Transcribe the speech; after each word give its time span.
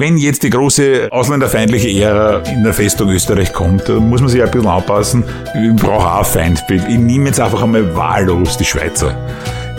Wenn 0.00 0.16
jetzt 0.16 0.42
die 0.44 0.48
große 0.48 1.08
ausländerfeindliche 1.10 1.90
Ära 2.02 2.38
in 2.50 2.64
der 2.64 2.72
Festung 2.72 3.10
Österreich 3.10 3.52
kommt, 3.52 3.86
dann 3.86 4.08
muss 4.08 4.22
man 4.22 4.30
sich 4.30 4.42
ein 4.42 4.50
bisschen 4.50 4.66
anpassen. 4.66 5.22
Ich 5.54 5.76
brauche 5.76 6.10
auch 6.10 6.18
ein 6.20 6.24
Feindbild. 6.24 6.88
Ich 6.88 6.96
nehme 6.96 7.26
jetzt 7.26 7.38
einfach 7.38 7.62
einmal 7.62 7.94
wahllos 7.94 8.56
die 8.56 8.64
Schweizer 8.64 9.14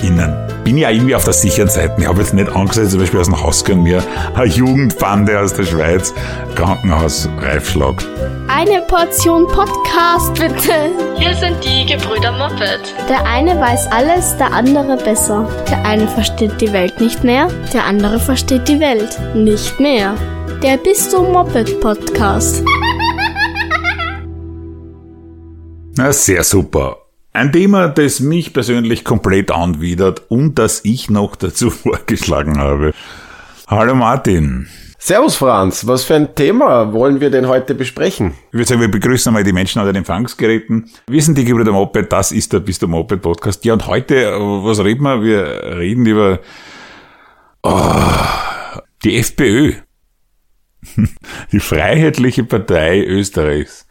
innen. 0.03 0.33
Bin 0.63 0.77
ja 0.77 0.89
irgendwie 0.89 1.15
auf 1.15 1.23
der 1.23 1.33
sicheren 1.33 1.69
Seite. 1.69 1.95
Ich 1.97 2.07
habe 2.07 2.19
jetzt 2.19 2.33
nicht 2.33 2.55
angesetzt, 2.55 2.91
zum 2.91 2.99
Beispiel 2.99 3.19
aus 3.19 3.27
dem 3.27 3.41
Hausgang 3.41 3.83
mir 3.83 4.03
eine 4.35 4.45
Jugendbande 4.45 5.39
aus 5.39 5.53
der 5.53 5.63
Schweiz, 5.63 6.13
Krankenhaus, 6.55 7.27
Reifschlag. 7.39 8.03
Eine 8.47 8.81
Portion 8.81 9.47
Podcast, 9.47 10.33
bitte. 10.35 10.91
Hier 11.17 11.33
sind 11.35 11.63
die 11.63 11.85
Gebrüder 11.85 12.31
Moppet. 12.33 12.93
Der 13.09 13.25
eine 13.25 13.59
weiß 13.59 13.87
alles, 13.91 14.37
der 14.37 14.53
andere 14.53 14.97
besser. 14.97 15.47
Der 15.69 15.83
eine 15.85 16.07
versteht 16.07 16.59
die 16.61 16.71
Welt 16.73 16.99
nicht 16.99 17.23
mehr, 17.23 17.47
der 17.73 17.85
andere 17.85 18.19
versteht 18.19 18.67
die 18.67 18.79
Welt 18.79 19.19
nicht 19.33 19.79
mehr. 19.79 20.15
Der 20.61 20.77
Bist 20.77 21.11
du 21.11 21.23
Moped 21.23 21.79
Podcast. 21.79 22.63
Na, 25.97 26.11
sehr 26.13 26.43
super. 26.43 27.00
Ein 27.33 27.53
Thema, 27.53 27.87
das 27.87 28.19
mich 28.19 28.51
persönlich 28.51 29.05
komplett 29.05 29.51
anwidert 29.51 30.23
und 30.27 30.59
das 30.59 30.83
ich 30.83 31.09
noch 31.09 31.37
dazu 31.37 31.69
vorgeschlagen 31.69 32.57
habe. 32.57 32.93
Hallo 33.67 33.95
Martin. 33.95 34.67
Servus 34.97 35.37
Franz, 35.37 35.87
was 35.87 36.03
für 36.03 36.15
ein 36.15 36.35
Thema 36.35 36.91
wollen 36.91 37.21
wir 37.21 37.29
denn 37.31 37.47
heute 37.47 37.73
besprechen? 37.73 38.33
Ich 38.49 38.53
würde 38.53 38.67
sagen, 38.67 38.81
wir 38.81 38.91
begrüßen 38.91 39.29
einmal 39.29 39.45
die 39.45 39.53
Menschen 39.53 39.79
an 39.79 39.87
den 39.87 39.95
Empfangsgeräten. 39.95 40.91
Wir 41.07 41.21
sind 41.21 41.37
die 41.37 41.45
Gebrüder 41.45 41.71
Moped, 41.71 42.11
das 42.11 42.33
ist 42.33 42.51
der 42.51 42.59
Bist 42.59 42.81
du 42.81 42.89
Moped 42.89 43.21
Podcast. 43.21 43.63
Ja, 43.63 43.73
und 43.73 43.87
heute, 43.87 44.25
äh, 44.25 44.37
was 44.37 44.83
reden 44.83 45.03
wir? 45.03 45.23
Wir 45.23 45.77
reden 45.77 46.05
über 46.05 46.39
oh, 47.63 47.93
die 49.03 49.17
FPÖ. 49.17 49.73
Die 51.51 51.59
Freiheitliche 51.59 52.43
Partei 52.43 53.05
Österreichs. 53.05 53.85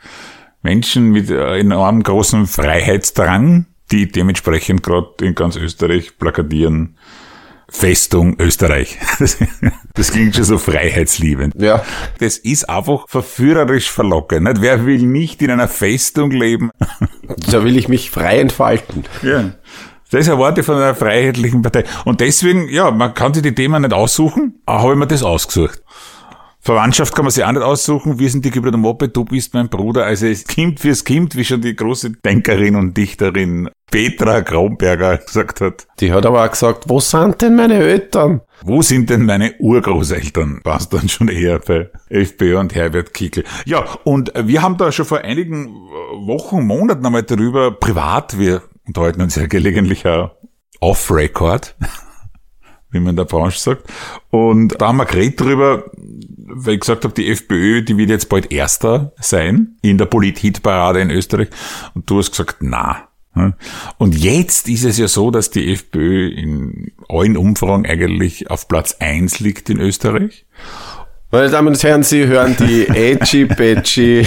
Menschen 0.63 1.11
mit 1.11 1.30
äh, 1.30 1.59
enorm 1.59 2.03
großem 2.03 2.47
Freiheitsdrang, 2.47 3.66
die 3.91 4.11
dementsprechend 4.11 4.83
gerade 4.83 5.09
in 5.23 5.35
ganz 5.35 5.57
Österreich 5.57 6.19
plakatieren. 6.19 6.97
Festung 7.71 8.37
Österreich. 8.39 8.99
Das 9.95 10.13
klingt 10.13 10.35
schon 10.35 10.45
so 10.45 10.57
freiheitsliebend. 10.57 11.55
Ja. 11.61 11.85
Das 12.21 12.38
ist 12.38 12.71
einfach 12.71 13.07
verführerisch 13.09 13.91
verlockend. 13.91 14.45
Nicht? 14.45 14.63
Wer 14.63 14.87
will 14.87 15.03
nicht 15.03 15.43
in 15.43 15.51
einer 15.51 15.69
Festung 15.69 16.31
leben? 16.31 16.71
Da 17.51 17.65
will 17.65 17.77
ich 17.77 17.88
mich 17.88 18.11
frei 18.11 18.38
entfalten. 18.38 19.05
Ja. 19.23 19.51
Das 20.11 20.27
erwarte 20.27 20.61
ich 20.61 20.66
von 20.66 20.77
einer 20.77 20.95
freiheitlichen 20.95 21.63
Partei. 21.63 21.85
Und 22.05 22.21
deswegen, 22.21 22.69
ja, 22.69 22.91
man 22.91 23.15
kann 23.15 23.35
sich 23.35 23.43
die 23.43 23.55
Themen 23.55 23.83
nicht 23.83 23.93
aussuchen, 23.93 24.61
aber 24.65 24.83
habe 24.83 24.93
ich 24.93 24.99
mir 24.99 25.07
das 25.07 25.23
ausgesucht. 25.23 25.83
Verwandtschaft 26.63 27.15
kann 27.15 27.25
man 27.25 27.33
sich 27.33 27.45
auch 27.45 27.53
nicht 27.53 27.63
aussuchen. 27.63 28.19
Wir 28.19 28.29
sind 28.29 28.45
die 28.45 28.51
Gebrüder 28.51 28.77
Moppe, 28.77 29.09
du 29.09 29.25
bist 29.25 29.55
mein 29.55 29.69
Bruder. 29.69 30.05
Also 30.05 30.27
es 30.27 30.47
kommt, 30.47 30.85
wie 30.85 30.89
es 30.89 31.05
kommt, 31.05 31.35
wie 31.35 31.45
schon 31.45 31.63
die 31.63 31.75
große 31.75 32.13
Denkerin 32.25 32.77
und 32.77 32.97
Dichterin 32.97 33.71
Petra 33.91 34.43
Kronberger 34.43 35.16
gesagt 35.27 35.63
hat. 35.63 35.87
Die 36.01 36.13
hat 36.13 36.27
aber 36.27 36.45
auch 36.45 36.51
gesagt, 36.51 36.85
wo 36.87 37.01
sind 37.01 37.41
denn 37.41 37.57
meine 37.57 37.75
Eltern? 37.75 38.43
Wo 38.63 38.83
sind 38.83 39.09
denn 39.09 39.25
meine 39.25 39.55
Urgroßeltern? 39.59 40.61
War 40.65 40.77
es 40.77 40.88
dann 40.91 41.09
schon 41.09 41.29
eher 41.29 41.61
bei 41.61 41.91
FPÖ 42.11 42.59
und 42.59 42.75
Herbert 42.75 43.15
Kickel. 43.15 43.45
Ja, 43.65 43.85
und 44.05 44.33
wir 44.37 44.61
haben 44.61 44.77
da 44.77 44.93
schon 44.93 45.07
vor 45.07 45.19
einigen 45.19 45.69
Wochen, 46.27 46.66
Monaten 46.66 47.05
einmal 47.07 47.23
darüber, 47.23 47.71
privat, 47.73 48.38
wir 48.38 48.63
unterhalten 48.87 49.23
uns 49.23 49.37
ja 49.37 49.47
gelegentlich 49.47 50.07
auch 50.07 50.33
off-record, 50.81 51.75
wie 52.91 53.01
man 53.01 53.11
in 53.11 53.16
der 53.16 53.25
Branche 53.25 53.59
sagt. 53.59 53.85
Und 54.31 54.81
da 54.81 54.88
haben 54.88 54.99
wir 54.99 55.07
geredet 55.07 55.41
drüber, 55.41 55.85
weil 56.52 56.74
ich 56.74 56.80
gesagt 56.80 57.04
habe, 57.04 57.15
die 57.15 57.30
FPÖ, 57.30 57.82
die 57.82 57.96
wird 57.96 58.10
jetzt 58.10 58.29
bald 58.29 58.52
Erster 58.52 59.12
sein 59.20 59.76
in 59.82 59.98
der 59.98 60.06
Polit-Hitparade 60.06 61.01
in 61.01 61.10
Österreich. 61.10 61.48
Und 61.95 62.09
du 62.09 62.18
hast 62.18 62.30
gesagt, 62.30 62.57
na. 62.60 63.09
Und 63.98 64.16
jetzt 64.16 64.69
ist 64.69 64.84
es 64.84 64.98
ja 64.98 65.08
so, 65.08 65.30
dass 65.30 65.50
die 65.50 65.72
FPÖ 65.72 66.28
in 66.28 66.92
allen 67.08 67.36
Umfragen 67.36 67.86
eigentlich 67.86 68.50
auf 68.50 68.66
Platz 68.69 68.97
eins 68.98 69.41
liegt 69.41 69.70
in 69.70 69.80
Österreich. 69.80 70.47
Meine 71.30 71.48
Damen 71.48 71.69
und 71.69 71.82
Herren, 71.82 72.02
Sie 72.02 72.26
hören 72.26 72.56
die 72.58 72.88
Edgy 72.94 73.44
Badgy 73.44 74.26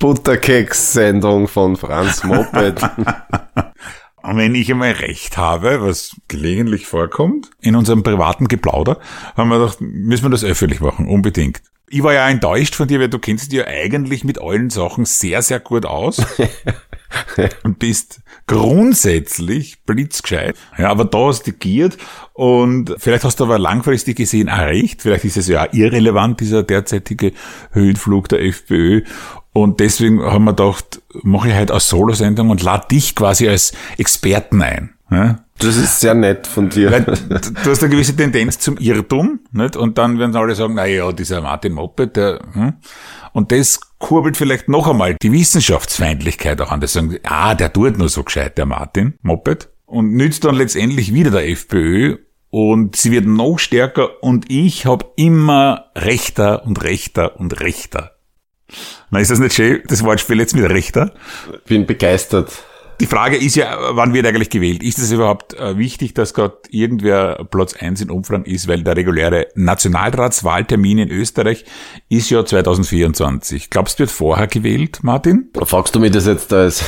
Butterkeks-Sendung 0.00 1.46
von 1.46 1.76
Franz 1.76 2.24
Moped. 2.24 2.80
Und 4.22 4.36
wenn 4.36 4.54
ich 4.54 4.70
einmal 4.70 4.92
recht 4.92 5.36
habe, 5.36 5.82
was 5.82 6.16
gelegentlich 6.28 6.86
vorkommt, 6.86 7.50
in 7.60 7.74
unserem 7.74 8.02
privaten 8.02 8.48
Geplauder, 8.48 8.98
haben 9.36 9.48
wir 9.48 9.58
gedacht, 9.58 9.80
müssen 9.80 10.24
wir 10.24 10.30
das 10.30 10.44
öffentlich 10.44 10.80
machen, 10.80 11.08
unbedingt. 11.08 11.62
Ich 11.88 12.02
war 12.02 12.14
ja 12.14 12.28
enttäuscht 12.28 12.74
von 12.74 12.88
dir, 12.88 13.00
weil 13.00 13.10
du 13.10 13.18
kennst 13.18 13.52
dich 13.52 13.58
ja 13.58 13.66
eigentlich 13.66 14.24
mit 14.24 14.40
allen 14.40 14.70
Sachen 14.70 15.04
sehr, 15.04 15.42
sehr 15.42 15.60
gut 15.60 15.84
aus. 15.84 16.24
und 17.62 17.78
bist 17.78 18.22
grundsätzlich 18.46 19.84
blitzgescheit. 19.84 20.56
Ja, 20.78 20.90
aber 20.90 21.04
da 21.04 21.26
hast 21.26 21.46
du 21.46 21.52
giert 21.52 21.96
und 22.32 22.94
vielleicht 22.98 23.24
hast 23.24 23.40
du 23.40 23.44
aber 23.44 23.58
langfristig 23.58 24.16
gesehen 24.16 24.48
auch 24.48 24.58
recht. 24.58 25.02
Vielleicht 25.02 25.24
ist 25.24 25.36
es 25.36 25.48
ja 25.48 25.68
irrelevant, 25.72 26.40
dieser 26.40 26.62
derzeitige 26.62 27.32
Höhenflug 27.72 28.28
der 28.28 28.42
FPÖ. 28.42 29.02
Und 29.52 29.80
deswegen 29.80 30.22
haben 30.22 30.44
wir 30.44 30.54
gedacht, 30.54 31.02
mache 31.22 31.48
ich 31.48 31.54
heute 31.54 31.74
eine 31.74 31.80
Solo-Sendung 31.80 32.50
und 32.50 32.62
lade 32.62 32.88
dich 32.88 33.14
quasi 33.14 33.48
als 33.48 33.72
Experten 33.98 34.62
ein. 34.62 34.94
Ja? 35.10 35.40
Das 35.58 35.76
ist 35.76 36.00
sehr 36.00 36.14
nett 36.14 36.46
von 36.46 36.70
dir. 36.70 36.90
Weil 36.90 37.04
du 37.04 37.70
hast 37.70 37.82
eine 37.82 37.92
gewisse 37.92 38.16
Tendenz 38.16 38.58
zum 38.58 38.78
Irrtum, 38.78 39.40
nicht? 39.52 39.76
Und 39.76 39.98
dann 39.98 40.18
werden 40.18 40.34
alle 40.34 40.54
sagen, 40.54 40.74
na 40.74 40.86
ja, 40.86 41.12
dieser 41.12 41.40
Martin 41.42 41.74
Moped, 41.74 42.16
der, 42.16 42.40
hm? 42.52 42.74
Und 43.32 43.52
das 43.52 43.80
kurbelt 43.98 44.36
vielleicht 44.36 44.68
noch 44.68 44.88
einmal 44.88 45.16
die 45.22 45.32
Wissenschaftsfeindlichkeit 45.32 46.60
auch 46.60 46.70
an. 46.70 46.80
Das 46.80 46.94
sagen, 46.94 47.18
ah, 47.24 47.54
der 47.54 47.72
tut 47.72 47.98
nur 47.98 48.08
so 48.08 48.24
gescheit, 48.24 48.58
der 48.58 48.66
Martin 48.66 49.14
Moped. 49.22 49.68
Und 49.86 50.14
nützt 50.14 50.44
dann 50.44 50.54
letztendlich 50.54 51.12
wieder 51.14 51.30
der 51.30 51.48
FPÖ 51.48 52.16
und 52.50 52.96
sie 52.96 53.12
wird 53.12 53.26
noch 53.26 53.58
stärker 53.58 54.22
und 54.22 54.50
ich 54.50 54.86
habe 54.86 55.06
immer 55.16 55.86
rechter 55.96 56.66
und 56.66 56.82
rechter 56.82 57.38
und 57.38 57.60
rechter. 57.60 58.12
Na, 59.10 59.20
ist 59.20 59.30
das 59.30 59.38
nicht 59.38 59.54
schön, 59.54 59.82
das 59.86 60.04
Wortspiel 60.04 60.38
jetzt 60.38 60.54
mit 60.54 60.68
rechter? 60.68 61.12
Bin 61.66 61.86
begeistert. 61.86 62.64
Die 63.02 63.06
Frage 63.06 63.36
ist 63.36 63.56
ja, 63.56 63.76
wann 63.96 64.14
wird 64.14 64.26
eigentlich 64.26 64.48
gewählt? 64.48 64.82
Ist 64.82 65.00
es 65.00 65.10
überhaupt 65.10 65.54
äh, 65.54 65.76
wichtig, 65.76 66.14
dass 66.14 66.34
gerade 66.34 66.58
irgendwer 66.70 67.44
Platz 67.50 67.74
eins 67.74 68.00
in 68.00 68.10
Umfragen 68.10 68.44
ist, 68.44 68.68
weil 68.68 68.84
der 68.84 68.96
reguläre 68.96 69.48
Nationalratswahltermin 69.56 70.98
in 70.98 71.10
Österreich 71.10 71.64
ist 72.08 72.30
ja 72.30 72.44
2024. 72.44 73.70
Glaubst 73.70 73.98
du, 73.98 74.00
wird 74.00 74.12
vorher 74.12 74.46
gewählt, 74.46 75.00
Martin? 75.02 75.50
Fragst 75.64 75.96
du 75.96 75.98
mich 75.98 76.12
das 76.12 76.26
jetzt 76.26 76.52
als, 76.52 76.84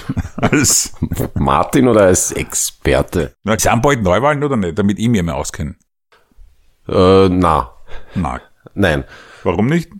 Als, 0.36 0.94
Martin 1.34 1.88
oder 1.88 2.04
als 2.04 2.32
Experte? 2.32 3.34
na, 3.42 3.58
sind 3.58 3.82
bald 3.82 4.02
Neuwahlen 4.02 4.42
oder 4.42 4.56
nicht, 4.56 4.78
damit 4.78 4.98
ich 4.98 5.08
mir 5.10 5.22
mal 5.22 5.34
auskenne? 5.34 5.76
Äh, 6.88 7.28
na. 7.28 7.72
Nein. 8.14 8.40
Nein. 8.74 9.04
Warum 9.42 9.66
nicht? 9.66 9.90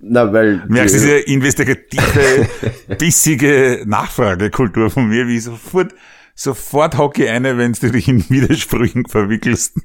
Na, 0.00 0.32
weil. 0.32 0.64
Merkst 0.68 0.94
du 0.94 0.98
die- 0.98 1.04
diese 1.04 1.18
investigative, 1.18 2.48
bissige 2.98 3.82
Nachfragekultur 3.86 4.90
von 4.90 5.08
mir, 5.08 5.26
wie 5.28 5.38
sofort, 5.38 5.92
sofort 6.34 6.98
hocke 6.98 7.24
ich 7.24 7.30
eine, 7.30 7.56
wenn 7.58 7.72
du 7.72 7.90
dich 7.90 8.08
in 8.08 8.28
Widersprüchen 8.28 9.06
verwickelst. 9.06 9.76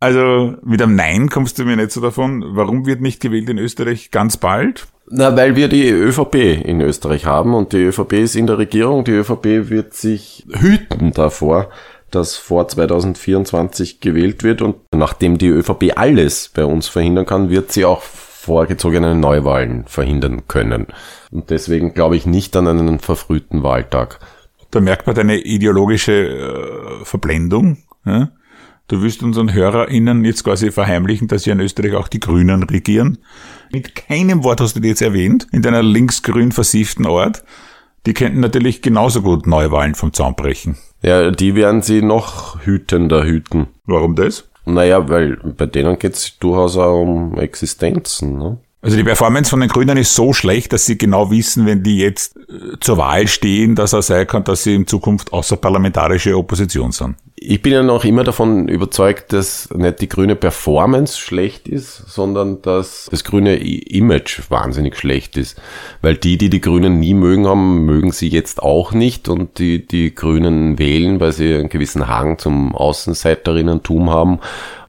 Also 0.00 0.56
mit 0.64 0.82
einem 0.82 0.96
Nein 0.96 1.28
kommst 1.28 1.58
du 1.58 1.64
mir 1.64 1.76
nicht 1.76 1.92
so 1.92 2.00
davon. 2.00 2.42
Warum 2.56 2.86
wird 2.86 3.00
nicht 3.00 3.20
gewählt 3.20 3.48
in 3.48 3.58
Österreich 3.58 4.10
ganz 4.10 4.36
bald? 4.36 4.88
Na, 5.08 5.36
weil 5.36 5.54
wir 5.54 5.68
die 5.68 5.88
ÖVP 5.88 6.34
in 6.64 6.80
Österreich 6.80 7.24
haben 7.24 7.54
und 7.54 7.72
die 7.72 7.82
ÖVP 7.84 8.14
ist 8.14 8.34
in 8.34 8.46
der 8.48 8.58
Regierung. 8.58 9.04
Die 9.04 9.12
ÖVP 9.12 9.70
wird 9.70 9.94
sich 9.94 10.44
hüten 10.52 11.12
davor, 11.12 11.70
dass 12.10 12.36
vor 12.36 12.66
2024 12.66 14.00
gewählt 14.00 14.42
wird 14.42 14.60
und 14.62 14.76
nachdem 14.92 15.38
die 15.38 15.48
ÖVP 15.48 15.92
alles 15.96 16.50
bei 16.52 16.64
uns 16.64 16.88
verhindern 16.88 17.26
kann, 17.26 17.50
wird 17.50 17.70
sie 17.72 17.84
auch 17.84 18.02
vorgezogene 18.42 19.14
Neuwahlen 19.14 19.84
verhindern 19.86 20.48
können. 20.48 20.88
Und 21.30 21.50
deswegen 21.50 21.94
glaube 21.94 22.16
ich 22.16 22.26
nicht 22.26 22.56
an 22.56 22.66
einen 22.66 22.98
verfrühten 22.98 23.62
Wahltag. 23.62 24.18
Da 24.72 24.80
merkt 24.80 25.06
man 25.06 25.14
deine 25.14 25.38
ideologische 25.38 26.12
äh, 26.12 27.04
Verblendung. 27.04 27.78
Ja? 28.04 28.32
Du 28.88 29.00
willst 29.00 29.22
unseren 29.22 29.52
HörerInnen 29.52 30.24
jetzt 30.24 30.42
quasi 30.42 30.72
verheimlichen, 30.72 31.28
dass 31.28 31.46
ja 31.46 31.52
in 31.52 31.60
Österreich 31.60 31.94
auch 31.94 32.08
die 32.08 32.18
Grünen 32.18 32.64
regieren. 32.64 33.18
Mit 33.72 33.94
keinem 33.94 34.42
Wort 34.42 34.60
hast 34.60 34.74
du 34.74 34.80
die 34.80 34.88
jetzt 34.88 35.02
erwähnt, 35.02 35.46
in 35.52 35.62
deiner 35.62 35.84
linksgrün 35.84 36.50
versifften 36.50 37.06
Ort. 37.06 37.44
Die 38.06 38.12
könnten 38.12 38.40
natürlich 38.40 38.82
genauso 38.82 39.22
gut 39.22 39.46
Neuwahlen 39.46 39.94
vom 39.94 40.12
Zaun 40.12 40.34
brechen. 40.34 40.76
Ja, 41.00 41.30
die 41.30 41.54
werden 41.54 41.80
sie 41.82 42.02
noch 42.02 42.66
hütender 42.66 43.24
hüten. 43.24 43.68
Warum 43.86 44.16
das? 44.16 44.50
Naja, 44.64 45.08
weil 45.08 45.36
bei 45.36 45.66
denen 45.66 45.98
geht's 45.98 46.38
durchaus 46.38 46.76
auch 46.76 47.02
um 47.02 47.38
Existenzen. 47.38 48.38
Ne? 48.38 48.58
Also 48.84 48.96
die 48.96 49.04
Performance 49.04 49.48
von 49.48 49.60
den 49.60 49.68
Grünen 49.68 49.96
ist 49.96 50.12
so 50.12 50.32
schlecht, 50.32 50.72
dass 50.72 50.86
sie 50.86 50.98
genau 50.98 51.30
wissen, 51.30 51.66
wenn 51.66 51.84
die 51.84 51.98
jetzt 51.98 52.36
äh, 52.36 52.78
zur 52.80 52.98
Wahl 52.98 53.28
stehen, 53.28 53.76
dass 53.76 53.92
er 53.92 54.02
sein 54.02 54.26
kann, 54.26 54.42
dass 54.42 54.64
sie 54.64 54.74
in 54.74 54.88
Zukunft 54.88 55.32
außerparlamentarische 55.32 56.36
Opposition 56.36 56.90
sind. 56.90 57.14
Ich 57.36 57.62
bin 57.62 57.72
ja 57.72 57.82
noch 57.82 58.04
immer 58.04 58.24
davon 58.24 58.68
überzeugt, 58.68 59.32
dass 59.32 59.68
nicht 59.72 60.00
die 60.00 60.08
grüne 60.08 60.36
Performance 60.36 61.18
schlecht 61.18 61.66
ist, 61.68 61.96
sondern 62.08 62.62
dass 62.62 63.08
das 63.10 63.24
grüne 63.24 63.56
Image 63.56 64.42
wahnsinnig 64.48 64.96
schlecht 64.96 65.36
ist. 65.36 65.60
Weil 66.02 66.16
die, 66.16 66.38
die 66.38 66.50
die 66.50 66.60
Grünen 66.60 67.00
nie 67.00 67.14
mögen 67.14 67.46
haben, 67.46 67.84
mögen 67.84 68.12
sie 68.12 68.28
jetzt 68.28 68.62
auch 68.62 68.92
nicht 68.92 69.28
und 69.28 69.58
die, 69.58 69.84
die 69.86 70.14
Grünen 70.14 70.78
wählen, 70.78 71.18
weil 71.18 71.32
sie 71.32 71.54
einen 71.54 71.68
gewissen 71.68 72.06
Hang 72.06 72.38
zum 72.38 72.76
Außenseiterinnentum 72.76 74.10
haben 74.10 74.38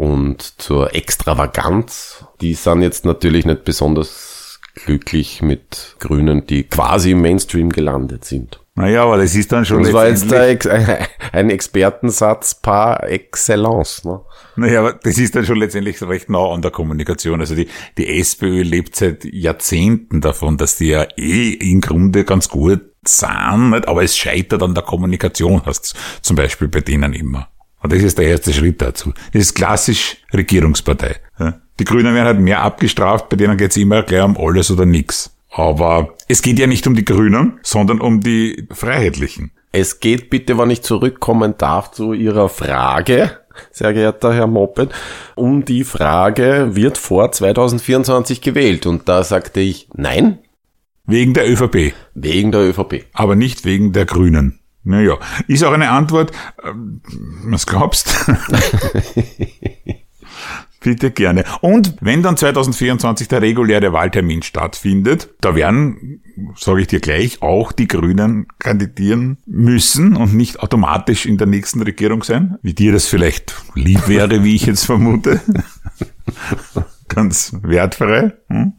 und 0.03 0.61
zur 0.61 0.93
Extravaganz. 0.93 2.25
Die 2.41 2.55
sind 2.55 2.81
jetzt 2.81 3.05
natürlich 3.05 3.45
nicht 3.45 3.63
besonders 3.63 4.59
glücklich 4.75 5.41
mit 5.41 5.95
Grünen, 5.99 6.45
die 6.45 6.63
quasi 6.63 7.11
im 7.11 7.21
Mainstream 7.21 7.69
gelandet 7.69 8.25
sind. 8.25 8.59
Naja, 8.75 9.03
aber 9.03 9.17
das 9.17 9.35
ist 9.35 9.51
dann 9.51 9.65
schon. 9.65 9.83
Das 9.83 9.93
war 9.93 10.07
jetzt 10.07 10.29
Ex 10.31 10.67
ein 11.31 11.49
Expertensatz 11.51 12.55
par 12.55 13.03
excellence. 13.03 14.03
Ne? 14.03 14.19
Naja, 14.55 14.79
aber 14.79 14.93
das 14.93 15.17
ist 15.19 15.35
dann 15.35 15.45
schon 15.45 15.57
letztendlich 15.57 16.01
recht 16.01 16.29
nah 16.29 16.51
an 16.51 16.63
der 16.63 16.71
Kommunikation. 16.71 17.39
Also 17.39 17.55
die, 17.55 17.67
die 17.97 18.19
SPÖ 18.19 18.63
lebt 18.63 18.95
seit 18.95 19.23
Jahrzehnten 19.25 20.21
davon, 20.21 20.57
dass 20.57 20.77
die 20.77 20.87
ja 20.87 21.05
eh 21.15 21.51
im 21.51 21.81
Grunde 21.81 22.25
ganz 22.25 22.49
gut 22.49 22.81
sind, 23.05 23.87
aber 23.87 24.03
es 24.03 24.17
scheitert 24.17 24.63
an 24.63 24.73
der 24.73 24.83
Kommunikation, 24.83 25.61
hast 25.65 25.95
zum 26.21 26.35
Beispiel 26.35 26.67
bei 26.67 26.81
denen 26.81 27.13
immer. 27.13 27.49
Und 27.83 27.91
das 27.91 28.01
ist 28.01 28.17
der 28.17 28.27
erste 28.27 28.53
Schritt 28.53 28.81
dazu. 28.81 29.13
Das 29.33 29.43
ist 29.43 29.55
klassisch 29.55 30.17
Regierungspartei. 30.33 31.17
Die 31.79 31.85
Grünen 31.85 32.13
werden 32.13 32.27
halt 32.27 32.39
mehr 32.39 32.61
abgestraft, 32.61 33.29
bei 33.29 33.35
denen 33.35 33.57
geht 33.57 33.71
es 33.71 33.77
immer 33.77 34.03
gleich 34.03 34.23
um 34.23 34.37
alles 34.37 34.71
oder 34.71 34.85
nichts. 34.85 35.35
Aber 35.49 36.13
es 36.27 36.41
geht 36.41 36.59
ja 36.59 36.67
nicht 36.67 36.87
um 36.87 36.95
die 36.95 37.05
Grünen, 37.05 37.59
sondern 37.61 37.99
um 37.99 38.21
die 38.21 38.67
Freiheitlichen. 38.71 39.51
Es 39.71 39.99
geht 39.99 40.29
bitte, 40.29 40.57
wenn 40.57 40.69
ich 40.69 40.83
zurückkommen 40.83 41.55
darf, 41.57 41.91
zu 41.91 42.13
Ihrer 42.13 42.47
Frage, 42.49 43.39
sehr 43.71 43.93
geehrter 43.93 44.33
Herr 44.33 44.47
Moped, 44.47 44.89
um 45.35 45.65
die 45.65 45.83
Frage, 45.83 46.69
wird 46.73 46.97
vor 46.97 47.31
2024 47.31 48.41
gewählt? 48.41 48.85
Und 48.85 49.09
da 49.09 49.23
sagte 49.23 49.59
ich, 49.59 49.89
nein. 49.95 50.39
Wegen 51.05 51.33
der 51.33 51.49
ÖVP. 51.49 51.93
Wegen 52.13 52.51
der 52.51 52.61
ÖVP. 52.61 53.05
Aber 53.13 53.35
nicht 53.35 53.65
wegen 53.65 53.93
der 53.93 54.05
Grünen. 54.05 54.59
Naja, 54.83 55.17
ist 55.47 55.63
auch 55.63 55.71
eine 55.73 55.89
Antwort, 55.89 56.31
ähm, 56.63 57.01
was 57.45 57.65
glaubst? 57.65 58.13
Bitte 60.81 61.11
gerne. 61.11 61.45
Und 61.61 61.95
wenn 62.01 62.21
dann 62.21 62.35
2024 62.35 63.29
der 63.29 63.41
reguläre 63.41 63.93
Wahltermin 63.93 64.43
stattfindet, 64.43 65.29
da 65.39 65.55
werden, 65.55 66.21
sage 66.57 66.81
ich 66.81 66.87
dir 66.87 66.99
gleich, 66.99 67.41
auch 67.41 67.71
die 67.71 67.87
Grünen 67.87 68.47
kandidieren 68.59 69.37
müssen 69.45 70.17
und 70.17 70.33
nicht 70.33 70.59
automatisch 70.59 71.25
in 71.25 71.37
der 71.37 71.47
nächsten 71.47 71.81
Regierung 71.81 72.23
sein, 72.23 72.57
wie 72.61 72.73
dir 72.73 72.91
das 72.91 73.07
vielleicht 73.07 73.55
lieb 73.75 74.09
wäre, 74.09 74.43
wie 74.43 74.55
ich 74.55 74.65
jetzt 74.65 74.85
vermute. 74.85 75.39
Ganz 77.07 77.53
wertfrei. 77.61 78.33
Hm? 78.49 78.73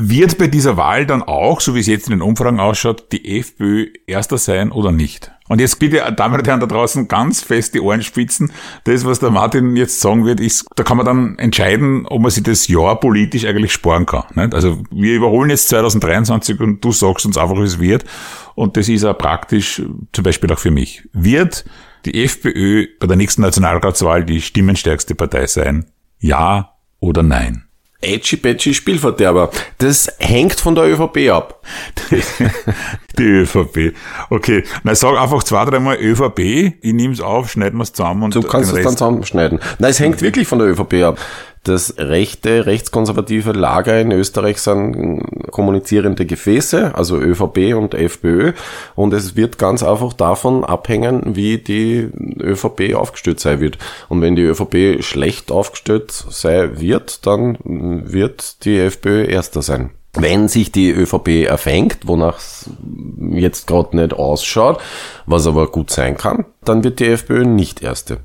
Wird 0.00 0.38
bei 0.38 0.46
dieser 0.46 0.76
Wahl 0.76 1.06
dann 1.06 1.22
auch, 1.22 1.60
so 1.60 1.74
wie 1.74 1.80
es 1.80 1.86
jetzt 1.86 2.06
in 2.08 2.12
den 2.12 2.22
Umfragen 2.22 2.60
ausschaut, 2.60 3.12
die 3.12 3.38
FPÖ 3.38 3.88
erster 4.06 4.38
sein 4.38 4.72
oder 4.72 4.92
nicht? 4.92 5.30
Und 5.46 5.60
jetzt 5.60 5.78
bitte, 5.78 6.00
Damen 6.16 6.38
und 6.38 6.46
Herren 6.46 6.60
da 6.60 6.66
draußen, 6.66 7.06
ganz 7.06 7.42
fest 7.42 7.74
die 7.74 7.80
Ohren 7.80 8.02
spitzen. 8.02 8.50
Das, 8.84 9.04
was 9.04 9.20
der 9.20 9.30
Martin 9.30 9.76
jetzt 9.76 10.00
sagen 10.00 10.24
wird, 10.24 10.40
ist, 10.40 10.66
da 10.76 10.84
kann 10.84 10.96
man 10.96 11.04
dann 11.04 11.38
entscheiden, 11.38 12.06
ob 12.06 12.22
man 12.22 12.30
sich 12.30 12.42
das 12.42 12.66
Jahr 12.66 12.98
politisch 12.98 13.44
eigentlich 13.44 13.72
sparen 13.72 14.06
kann. 14.06 14.24
Nicht? 14.34 14.54
Also 14.54 14.82
wir 14.90 15.14
überholen 15.14 15.50
jetzt 15.50 15.68
2023 15.68 16.60
und 16.60 16.82
du 16.82 16.92
sagst 16.92 17.26
uns 17.26 17.36
einfach, 17.36 17.56
wie 17.56 17.64
es 17.64 17.78
wird. 17.78 18.04
Und 18.54 18.78
das 18.78 18.88
ist 18.88 19.04
auch 19.04 19.18
praktisch, 19.18 19.82
zum 20.12 20.24
Beispiel 20.24 20.50
auch 20.50 20.58
für 20.58 20.70
mich. 20.70 21.06
Wird 21.12 21.66
die 22.06 22.24
FPÖ 22.24 22.86
bei 22.98 23.06
der 23.06 23.16
nächsten 23.16 23.42
Nationalratswahl 23.42 24.24
die 24.24 24.40
stimmenstärkste 24.40 25.14
Partei 25.14 25.46
sein? 25.46 25.86
Ja 26.20 26.72
oder 27.00 27.22
nein? 27.22 27.63
Edgy-Badgy 28.04 28.74
Spielverderber. 28.74 29.50
Das 29.78 30.12
hängt 30.18 30.60
von 30.60 30.74
der 30.74 30.84
ÖVP 30.84 31.30
ab. 31.30 31.60
Die, 33.18 33.22
ÖVP. 33.22 33.94
Okay. 34.30 34.64
Na, 34.82 34.94
sag 34.94 35.16
einfach 35.16 35.42
zwei, 35.44 35.64
dreimal 35.64 35.96
ÖVP. 35.96 36.38
Ich 36.80 36.92
nehme 36.92 37.14
es 37.14 37.20
auf, 37.20 37.50
schneiden 37.50 37.78
wir 37.78 37.84
es 37.84 37.92
zusammen 37.92 38.24
und 38.24 38.34
Du 38.34 38.42
kannst 38.42 38.72
es 38.72 38.82
dann 38.82 38.92
zusammenschneiden. 38.92 39.60
Nein, 39.78 39.90
es 39.90 40.00
hängt 40.00 40.20
wirklich 40.20 40.48
von 40.48 40.58
der 40.58 40.68
ÖVP 40.68 40.94
ab 41.04 41.18
das 41.64 41.94
rechte, 41.98 42.66
rechtskonservative 42.66 43.52
Lager 43.52 44.00
in 44.00 44.12
Österreich 44.12 44.58
sind 44.58 45.22
kommunizierende 45.50 46.26
Gefäße, 46.26 46.94
also 46.94 47.18
ÖVP 47.18 47.74
und 47.74 47.94
FPÖ. 47.94 48.52
Und 48.94 49.12
es 49.14 49.34
wird 49.34 49.58
ganz 49.58 49.82
einfach 49.82 50.12
davon 50.12 50.64
abhängen, 50.64 51.36
wie 51.36 51.58
die 51.58 52.08
ÖVP 52.40 52.94
aufgestellt 52.94 53.40
sein 53.40 53.60
wird. 53.60 53.78
Und 54.08 54.20
wenn 54.20 54.36
die 54.36 54.42
ÖVP 54.42 55.02
schlecht 55.02 55.50
aufgestellt 55.50 56.12
sein 56.12 56.80
wird, 56.80 57.26
dann 57.26 57.58
wird 57.64 58.64
die 58.64 58.78
FPÖ 58.78 59.24
erster 59.24 59.62
sein. 59.62 59.90
Wenn 60.16 60.46
sich 60.48 60.70
die 60.70 60.90
ÖVP 60.90 61.46
erfängt, 61.46 62.06
wonach 62.06 62.38
es 62.38 62.70
jetzt 63.30 63.66
gerade 63.66 63.96
nicht 63.96 64.12
ausschaut, 64.12 64.80
was 65.26 65.46
aber 65.46 65.66
gut 65.66 65.90
sein 65.90 66.16
kann, 66.16 66.44
dann 66.64 66.84
wird 66.84 67.00
die 67.00 67.06
FPÖ 67.06 67.44
nicht 67.44 67.82
erste. 67.82 68.18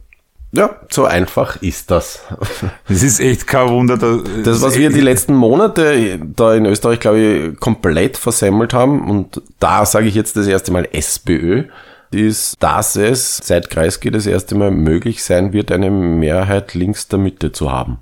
Ja, 0.52 0.78
so 0.90 1.06
einfach 1.06 1.62
ist 1.62 1.92
das. 1.92 2.22
Das 2.88 3.04
ist 3.04 3.20
echt 3.20 3.46
kein 3.46 3.70
Wunder. 3.70 3.98
Das, 3.98 4.22
das 4.44 4.62
was 4.62 4.78
wir 4.78 4.90
die 4.90 5.02
letzten 5.02 5.36
Monate 5.36 6.20
da 6.20 6.56
in 6.56 6.66
Österreich, 6.66 7.00
glaube 7.00 7.20
ich, 7.20 7.60
komplett 7.60 8.18
versemmelt 8.18 8.74
haben, 8.74 9.10
und 9.10 9.42
da 9.60 9.86
sage 9.86 10.08
ich 10.08 10.16
jetzt 10.16 10.36
das 10.36 10.48
erste 10.48 10.72
Mal 10.72 10.88
SPÖ, 10.92 11.66
ist, 12.12 12.56
dass 12.60 12.96
es 12.96 13.38
seit 13.38 13.70
Kreisky 13.70 14.10
das 14.10 14.26
erste 14.26 14.56
Mal 14.56 14.72
möglich 14.72 15.24
sein 15.24 15.54
wird, 15.54 15.72
eine 15.72 15.92
Mehrheit 15.92 16.74
links 16.74 17.08
der 17.08 17.20
Mitte 17.20 17.52
zu 17.52 17.72
haben. 17.72 18.00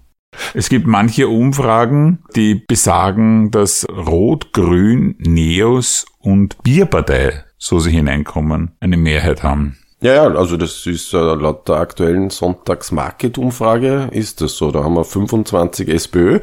Es 0.54 0.70
gibt 0.70 0.88
manche 0.88 1.28
Umfragen, 1.28 2.20
die 2.36 2.56
besagen, 2.68 3.52
dass 3.52 3.86
Rot, 3.90 4.54
Grün, 4.54 5.16
Neos 5.20 6.06
und 6.20 6.62
Bierpartei, 6.64 7.44
so 7.58 7.80
sie 7.80 7.92
hineinkommen, 7.92 8.72
eine 8.80 8.98
Mehrheit 8.98 9.44
haben. 9.44 9.78
Ja, 10.00 10.14
ja, 10.14 10.24
also 10.36 10.58
das 10.58 10.86
ist 10.86 11.12
äh, 11.14 11.18
laut 11.18 11.68
der 11.68 11.78
aktuellen 11.78 12.30
Sonntags-Market-Umfrage 12.30 14.10
ist 14.12 14.42
das 14.42 14.56
so. 14.56 14.70
Da 14.70 14.84
haben 14.84 14.94
wir 14.94 15.04
25 15.04 15.90
SPÖ, 15.90 16.40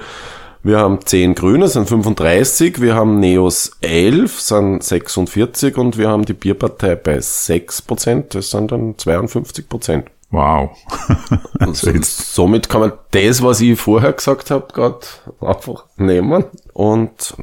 wir 0.64 0.78
haben 0.78 0.98
10 1.04 1.36
Grüne, 1.36 1.68
sind 1.68 1.88
35, 1.88 2.80
wir 2.80 2.96
haben 2.96 3.20
Neos 3.20 3.76
11, 3.80 4.40
sind 4.40 4.82
46 4.82 5.76
und 5.76 5.98
wir 5.98 6.08
haben 6.08 6.24
die 6.24 6.32
Bierpartei 6.32 6.96
bei 6.96 7.20
6 7.20 7.82
Prozent, 7.82 8.34
das 8.34 8.50
sind 8.50 8.72
dann 8.72 8.98
52 8.98 9.68
Prozent. 9.68 10.06
Wow. 10.34 10.76
also 11.60 11.92
somit 12.02 12.68
kann 12.68 12.80
man 12.80 12.92
das, 13.12 13.40
was 13.40 13.60
ich 13.60 13.78
vorher 13.78 14.12
gesagt 14.12 14.50
habe, 14.50 14.66
gerade 14.72 14.98
einfach 15.40 15.84
nehmen 15.96 16.44
und 16.72 17.34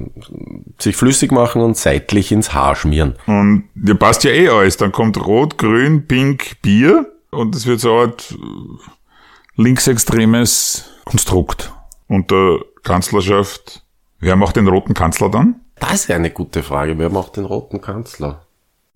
sich 0.77 0.97
flüssig 0.97 1.31
machen 1.31 1.61
und 1.61 1.77
seitlich 1.77 2.33
ins 2.33 2.53
Haar 2.53 2.75
schmieren. 2.75 3.15
Und 3.27 3.69
dir 3.75 3.95
passt 3.95 4.25
ja 4.25 4.31
eh 4.31 4.49
alles. 4.49 4.75
Dann 4.75 4.91
kommt 4.91 5.25
Rot, 5.25 5.57
Grün, 5.57 6.05
Pink, 6.05 6.61
Bier 6.61 7.09
und 7.29 7.55
es 7.55 7.65
wird 7.65 7.79
so 7.79 7.93
eine 7.93 8.01
Art 8.01 8.31
äh, 8.31 9.61
linksextremes 9.61 10.89
Konstrukt 11.05 11.71
unter 12.09 12.59
Kanzlerschaft. 12.83 13.83
Wer 14.19 14.35
macht 14.35 14.57
den 14.57 14.67
roten 14.67 14.93
Kanzler 14.93 15.29
dann? 15.29 15.61
Das 15.79 15.93
ist 15.93 16.11
eine 16.11 16.29
gute 16.29 16.61
Frage. 16.61 16.97
Wer 16.97 17.09
macht 17.09 17.37
den 17.37 17.45
roten 17.45 17.79
Kanzler? 17.79 18.45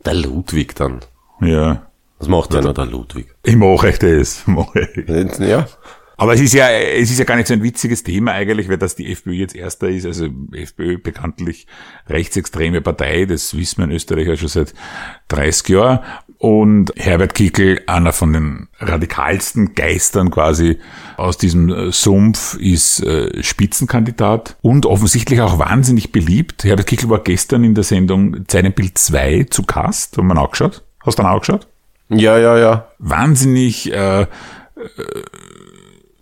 Der 0.04 0.16
Ludwig 0.16 0.76
dann. 0.76 1.00
Ja. 1.40 1.85
Was 2.20 2.28
macht 2.28 2.54
ja. 2.54 2.60
einer 2.60 2.74
der 2.74 2.86
Ludwig? 2.86 3.36
Ich 3.44 3.56
mache 3.56 3.90
echt 3.90 4.04
das. 4.04 4.44
Mach 4.46 4.74
ich. 4.76 5.08
Ja. 5.40 5.68
Aber 6.18 6.34
es 6.34 6.40
ist 6.40 6.54
ja, 6.54 6.70
es 6.70 7.12
ist 7.12 7.20
ja 7.20 7.26
gar 7.26 7.36
nicht 7.36 7.48
so 7.48 7.54
ein 7.54 7.64
witziges 7.64 8.04
Thema 8.04 8.32
eigentlich, 8.32 8.70
weil 8.70 8.78
das 8.78 8.96
die 8.96 9.12
FPÖ 9.12 9.34
jetzt 9.34 9.56
erster 9.56 9.90
ist. 9.90 10.06
Also 10.06 10.30
FPÖ 10.54 10.98
bekanntlich 10.98 11.68
rechtsextreme 12.08 12.82
Partei, 12.82 13.26
das 13.26 13.56
wissen 13.58 13.80
wir 13.80 13.86
in 13.86 13.92
Österreich 13.92 14.28
ja 14.28 14.38
schon 14.38 14.48
seit 14.48 14.74
30 15.28 15.70
Jahren. 15.70 16.00
Und 16.38 16.94
Herbert 16.96 17.34
Kickel, 17.34 17.82
einer 17.88 18.14
von 18.14 18.32
den 18.32 18.68
radikalsten 18.80 19.74
Geistern 19.74 20.32
quasi 20.32 20.80
aus 21.18 21.38
diesem 21.38 21.92
Sumpf, 21.92 22.56
ist 22.56 23.02
äh, 23.04 23.42
Spitzenkandidat 23.42 24.58
und 24.62 24.86
offensichtlich 24.86 25.42
auch 25.42 25.60
wahnsinnig 25.60 26.12
beliebt. 26.12 26.64
Herbert 26.64 26.88
Kickel 26.88 27.10
war 27.10 27.24
gestern 27.24 27.64
in 27.64 27.74
der 27.74 27.84
Sendung 27.84 28.48
Zeilenbild 28.48 28.98
2 28.98 29.48
zu 29.50 29.64
Gast, 29.64 30.18
haben 30.18 30.28
wir 30.28 30.38
angeschaut. 30.38 30.84
Hast 31.04 31.20
du 31.20 31.24
dann 31.24 31.32
angeschaut? 31.32 31.68
Ja, 32.10 32.38
ja, 32.38 32.58
ja. 32.58 32.88
Wahnsinnig 33.00 33.92
äh, 33.92 34.22
äh, 34.22 34.28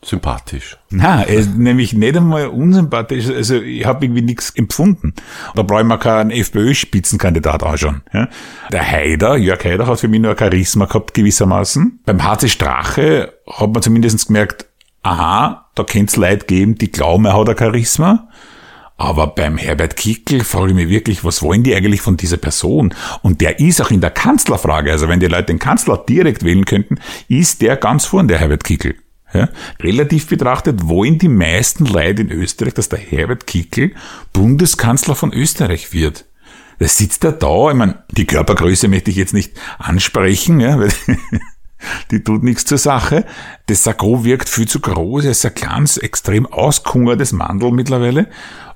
sympathisch. 0.02 0.78
Na, 0.90 1.24
er 1.24 1.40
ist 1.40 1.56
nämlich 1.58 1.94
nicht 1.94 2.18
einmal 2.18 2.48
unsympathisch. 2.48 3.30
Also 3.30 3.56
ich 3.56 3.86
habe 3.86 4.06
irgendwie 4.06 4.22
nichts 4.22 4.50
empfunden. 4.52 5.14
Da 5.56 5.64
brauche 5.64 5.82
ich 5.82 5.88
mir 5.88 5.98
keinen 5.98 6.32
FPÖ-Spitzenkandidat 6.32 7.64
anschauen. 7.64 8.02
Ja. 8.14 8.28
Der 8.72 8.90
Haider, 8.90 9.38
Jörg 9.38 9.64
Haider, 9.64 9.88
hat 9.88 10.00
für 10.00 10.08
mich 10.08 10.22
nur 10.22 10.32
ein 10.32 10.38
Charisma 10.38 10.86
gehabt 10.86 11.14
gewissermaßen. 11.14 12.00
Beim 12.06 12.24
HC 12.24 12.50
Strache 12.50 13.34
hat 13.50 13.74
man 13.74 13.82
zumindest 13.82 14.28
gemerkt, 14.28 14.66
aha, 15.04 15.70
da 15.76 15.84
könnte 15.84 16.12
es 16.12 16.16
Leute 16.16 16.46
geben, 16.46 16.76
die 16.76 16.92
glauben, 16.92 17.26
er 17.26 17.38
hat 17.38 17.50
ein 17.50 17.58
Charisma. 17.58 18.30
Aber 18.98 19.28
beim 19.28 19.58
Herbert 19.58 19.96
Kickl 19.96 20.44
frage 20.44 20.70
ich 20.70 20.76
mich 20.76 20.90
wirklich, 20.90 21.24
was 21.24 21.42
wollen 21.42 21.64
die 21.64 21.76
eigentlich 21.76 22.02
von 22.02 22.16
dieser 22.16 22.38
Person? 22.38 22.94
Und 23.22 23.42
der 23.42 23.60
ist 23.60 23.82
auch 23.82 23.92
in 23.92 24.02
der 24.02 24.12
Kanzlerfrage, 24.12 24.92
also 24.92 25.08
wenn 25.08 25.20
die 25.20 25.28
Leute 25.28 25.46
den 25.46 25.60
Kanzler 25.60 25.98
direkt 25.98 26.44
wählen 26.44 26.66
könnten, 26.66 27.00
ist 27.28 27.62
der 27.62 27.76
ganz 27.76 28.06
vorn, 28.06 28.28
der 28.28 28.38
Herbert 28.40 28.64
Kickl. 28.64 28.96
Ja, 29.34 29.50
relativ 29.82 30.28
betrachtet 30.28 30.88
wollen 30.88 31.18
die 31.18 31.28
meisten 31.28 31.86
Leute 31.86 32.22
in 32.22 32.32
Österreich, 32.32 32.76
dass 32.76 32.90
der 32.90 33.00
Herbert 33.00 33.48
Kickl 33.48 33.94
Bundeskanzler 34.32 35.16
von 35.16 35.34
Österreich 35.34 35.92
wird. 35.92 36.26
Da 36.78 36.88
sitzt 36.88 37.24
er 37.24 37.32
da, 37.32 37.72
ich 37.72 37.76
meine, 37.76 38.04
die 38.12 38.26
Körpergröße 38.26 38.88
möchte 38.88 39.10
ich 39.10 39.18
jetzt 39.18 39.34
nicht 39.34 39.54
ansprechen, 39.80 40.60
ja, 40.60 40.80
weil 40.80 40.92
die 42.12 42.24
tut 42.24 42.44
nichts 42.44 42.66
zur 42.66 42.78
Sache. 42.78 43.26
Das 43.68 43.84
Sakko 43.84 44.24
wirkt 44.24 44.50
viel 44.50 44.68
zu 44.68 44.80
groß, 44.80 45.26
er 45.26 45.32
ist 45.32 45.46
ein 45.46 45.54
kleines, 45.54 45.98
extrem 45.98 46.46
auskungertes 46.46 47.32
Mandel 47.32 47.72
mittlerweile. 47.72 48.28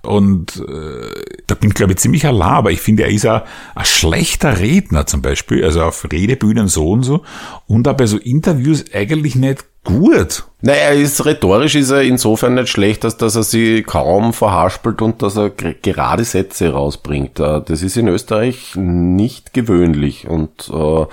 Und 0.03 0.63
äh, 0.67 1.35
da 1.47 1.55
bin 1.55 1.69
ich, 1.69 1.75
glaube 1.75 1.93
ich, 1.93 1.99
ziemlich 1.99 2.25
allein, 2.25 2.49
aber 2.49 2.71
ich 2.71 2.79
finde, 2.79 3.03
er 3.03 3.09
ist 3.09 3.25
ein, 3.25 3.41
ein 3.75 3.85
schlechter 3.85 4.59
Redner 4.59 5.05
zum 5.05 5.21
Beispiel, 5.21 5.63
also 5.65 5.83
auf 5.83 6.07
Redebühnen 6.09 6.67
so 6.67 6.91
und 6.91 7.03
so. 7.03 7.23
Und 7.65 7.87
auch 7.87 7.97
bei 7.97 8.05
so 8.05 8.17
Interviews 8.17 8.85
eigentlich 8.93 9.35
nicht 9.35 9.65
gut. 9.83 10.43
Naja, 10.61 10.89
ist 10.89 11.23
rhetorisch 11.25 11.75
ist 11.75 11.91
er 11.91 12.01
insofern 12.01 12.55
nicht 12.55 12.69
schlecht, 12.69 13.05
als 13.05 13.17
dass 13.17 13.35
er 13.35 13.43
sie 13.43 13.83
kaum 13.83 14.33
verhaspelt 14.33 15.01
und 15.01 15.21
dass 15.21 15.37
er 15.37 15.49
gerade 15.49 16.23
Sätze 16.23 16.71
rausbringt. 16.71 17.39
Äh, 17.39 17.61
das 17.65 17.83
ist 17.83 17.97
in 17.97 18.07
Österreich 18.07 18.75
nicht 18.75 19.53
gewöhnlich 19.53 20.27
und 20.27 20.69
äh, 20.73 21.05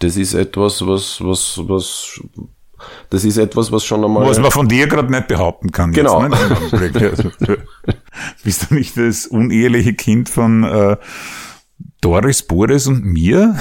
das 0.00 0.16
ist 0.16 0.34
etwas, 0.34 0.86
was, 0.86 1.20
was, 1.20 1.60
was 1.64 2.20
das 3.10 3.24
ist 3.24 3.38
etwas, 3.38 3.72
was 3.72 3.84
schon 3.84 4.04
einmal. 4.04 4.26
Was 4.26 4.38
man 4.38 4.50
von 4.50 4.68
dir 4.68 4.86
gerade 4.86 5.10
nicht 5.10 5.28
behaupten 5.28 5.72
kann. 5.72 5.92
Genau. 5.92 6.22
Jetzt, 6.22 6.72
ne? 6.72 7.00
also, 7.10 7.30
bist 8.44 8.70
du 8.70 8.74
nicht 8.74 8.96
das 8.96 9.26
uneheliche 9.26 9.94
Kind 9.94 10.28
von 10.28 10.64
äh, 10.64 10.96
Doris, 12.00 12.42
Boris 12.42 12.86
und 12.86 13.04
mir? 13.04 13.56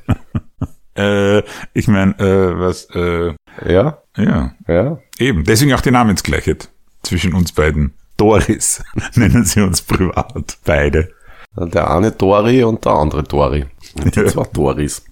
äh, 0.96 1.42
ich 1.74 1.88
meine, 1.88 2.18
äh, 2.18 2.58
was, 2.58 2.84
äh, 2.94 3.34
ja? 3.66 3.98
Ja. 4.16 4.54
Ja. 4.66 4.98
Eben. 5.18 5.44
Deswegen 5.44 5.72
auch 5.74 5.80
die 5.80 5.90
Namensgleichheit 5.90 6.70
zwischen 7.02 7.34
uns 7.34 7.52
beiden. 7.52 7.94
Doris 8.16 8.82
nennen 9.14 9.44
sie 9.44 9.62
uns 9.62 9.82
privat. 9.82 10.58
Beide. 10.64 11.12
Der 11.56 11.90
eine 11.90 12.12
Dori 12.12 12.62
und 12.62 12.84
der 12.84 12.92
andere 12.92 13.22
Dori. 13.22 13.66
Und 14.02 14.14
die 14.14 14.20
ja. 14.20 14.26
zwei 14.26 14.44
Doris. 14.52 15.02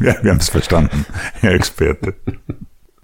Ja, 0.00 0.14
wir 0.22 0.30
haben 0.30 0.38
es 0.38 0.48
verstanden, 0.48 1.06
Herr 1.40 1.52
Experte. 1.52 2.14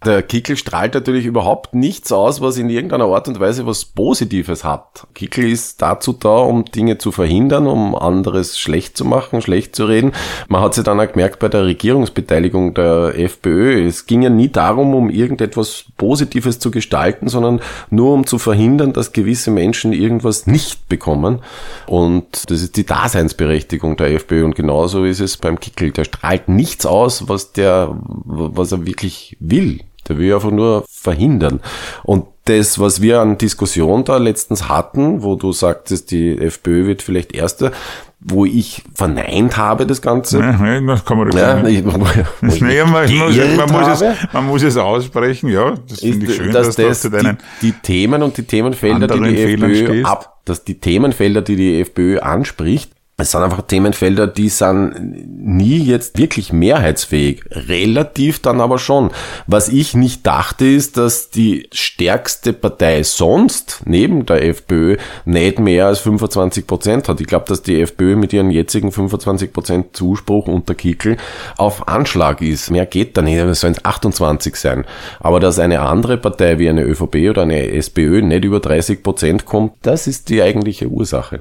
Der 0.02 0.22
Kickel 0.22 0.56
strahlt 0.56 0.94
natürlich 0.94 1.26
überhaupt 1.26 1.74
nichts 1.74 2.10
aus, 2.10 2.40
was 2.40 2.56
in 2.56 2.70
irgendeiner 2.70 3.04
Art 3.04 3.28
und 3.28 3.38
Weise 3.38 3.66
was 3.66 3.84
Positives 3.84 4.64
hat. 4.64 5.06
Kickel 5.12 5.46
ist 5.46 5.82
dazu 5.82 6.14
da, 6.14 6.38
um 6.38 6.64
Dinge 6.64 6.96
zu 6.96 7.12
verhindern, 7.12 7.66
um 7.66 7.94
anderes 7.94 8.58
schlecht 8.58 8.96
zu 8.96 9.04
machen, 9.04 9.42
schlecht 9.42 9.76
zu 9.76 9.84
reden. 9.84 10.12
Man 10.48 10.62
hat 10.62 10.72
sich 10.72 10.84
dann 10.84 10.98
auch 10.98 11.12
gemerkt 11.12 11.38
bei 11.38 11.50
der 11.50 11.66
Regierungsbeteiligung 11.66 12.72
der 12.72 13.12
FPÖ. 13.18 13.86
Es 13.86 14.06
ging 14.06 14.22
ja 14.22 14.30
nie 14.30 14.48
darum, 14.48 14.94
um 14.94 15.10
irgendetwas 15.10 15.84
Positives 15.98 16.58
zu 16.58 16.70
gestalten, 16.70 17.28
sondern 17.28 17.60
nur 17.90 18.14
um 18.14 18.26
zu 18.26 18.38
verhindern, 18.38 18.94
dass 18.94 19.12
gewisse 19.12 19.50
Menschen 19.50 19.92
irgendwas 19.92 20.46
nicht 20.46 20.88
bekommen. 20.88 21.40
Und 21.86 22.50
das 22.50 22.62
ist 22.62 22.78
die 22.78 22.86
Daseinsberechtigung 22.86 23.98
der 23.98 24.14
FPÖ. 24.14 24.46
Und 24.46 24.54
genauso 24.54 25.04
ist 25.04 25.20
es 25.20 25.36
beim 25.36 25.60
Kickel. 25.60 25.90
Der 25.90 26.04
strahlt 26.04 26.48
nichts 26.48 26.86
aus, 26.86 27.28
was 27.28 27.52
der, 27.52 27.94
was 28.00 28.72
er 28.72 28.86
wirklich 28.86 29.36
will. 29.40 29.80
Der 30.08 30.18
will 30.18 30.34
einfach 30.34 30.50
nur 30.50 30.84
verhindern. 30.88 31.60
Und 32.02 32.26
das, 32.44 32.78
was 32.78 33.00
wir 33.00 33.20
an 33.20 33.38
Diskussion 33.38 34.04
da 34.04 34.16
letztens 34.16 34.68
hatten, 34.68 35.22
wo 35.22 35.36
du 35.36 35.52
sagtest, 35.52 36.10
die 36.10 36.36
FPÖ 36.38 36.86
wird 36.86 37.02
vielleicht 37.02 37.34
Erste, 37.34 37.72
wo 38.20 38.44
ich 38.44 38.82
verneint 38.94 39.56
habe 39.56 39.86
das 39.86 40.02
Ganze. 40.02 40.40
Ja, 40.40 40.80
das 40.80 41.04
kann 41.04 41.18
man 41.18 41.30
ja, 41.32 41.66
ich, 41.66 41.84
man, 41.84 42.00
muss, 42.00 42.14
man, 42.40 43.70
muss 43.70 43.88
es, 44.02 44.04
man 44.32 44.46
muss 44.46 44.62
es 44.62 44.76
aussprechen, 44.76 45.48
ja. 45.48 45.74
Das 45.88 46.00
finde 46.00 46.26
ich 46.26 46.36
schön, 46.36 46.52
dass, 46.52 46.76
dass 46.76 47.02
das 47.02 47.10
die, 47.10 47.36
die, 47.62 47.72
Themen 47.72 48.22
und 48.22 48.36
die 48.36 48.42
Themenfelder, 48.42 49.06
die 49.06 49.20
die 49.20 49.54
FPÖ 49.54 50.02
ab, 50.04 50.40
dass 50.44 50.64
die 50.64 50.78
Themenfelder, 50.78 51.40
die 51.42 51.56
die 51.56 51.80
FPÖ 51.80 52.18
anspricht, 52.18 52.92
es 53.20 53.30
sind 53.30 53.42
einfach 53.42 53.62
Themenfelder, 53.62 54.26
die 54.26 54.48
sind 54.48 55.26
nie 55.26 55.78
jetzt 55.78 56.18
wirklich 56.18 56.52
mehrheitsfähig. 56.52 57.42
Relativ 57.50 58.40
dann 58.40 58.60
aber 58.60 58.78
schon. 58.78 59.10
Was 59.46 59.68
ich 59.68 59.94
nicht 59.94 60.26
dachte, 60.26 60.66
ist, 60.66 60.96
dass 60.96 61.30
die 61.30 61.68
stärkste 61.72 62.52
Partei 62.52 63.02
sonst 63.02 63.82
neben 63.84 64.26
der 64.26 64.44
FPÖ 64.44 64.96
nicht 65.24 65.58
mehr 65.58 65.86
als 65.86 66.00
25 66.00 66.66
Prozent 66.66 67.08
hat. 67.08 67.20
Ich 67.20 67.26
glaube, 67.26 67.46
dass 67.48 67.62
die 67.62 67.80
FPÖ 67.80 68.16
mit 68.16 68.32
ihren 68.32 68.50
jetzigen 68.50 68.92
25 68.92 69.52
Prozent 69.52 69.96
Zuspruch 69.96 70.46
unter 70.48 70.74
Kickel 70.74 71.16
auf 71.56 71.88
Anschlag 71.88 72.40
ist. 72.42 72.70
Mehr 72.70 72.86
geht 72.86 73.16
da 73.16 73.22
nicht. 73.22 73.38
Es 73.38 73.60
sollen 73.60 73.76
28 73.82 74.56
sein. 74.56 74.84
Aber 75.20 75.40
dass 75.40 75.58
eine 75.58 75.80
andere 75.80 76.18
Partei 76.18 76.58
wie 76.58 76.68
eine 76.68 76.82
ÖVP 76.82 77.30
oder 77.30 77.42
eine 77.42 77.70
SPÖ 77.72 78.22
nicht 78.22 78.44
über 78.44 78.60
30 78.60 79.02
Prozent 79.02 79.44
kommt, 79.44 79.72
das 79.82 80.06
ist 80.06 80.28
die 80.28 80.42
eigentliche 80.42 80.88
Ursache. 80.88 81.40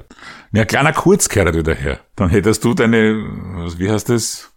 Ja, 0.52 0.64
kleiner 0.64 0.92
Kurzkehrer 0.92 1.52
her. 1.74 2.00
Dann 2.16 2.30
hättest 2.30 2.64
du 2.64 2.74
deine, 2.74 3.14
wie 3.76 3.90
heißt 3.90 4.08
das? 4.08 4.50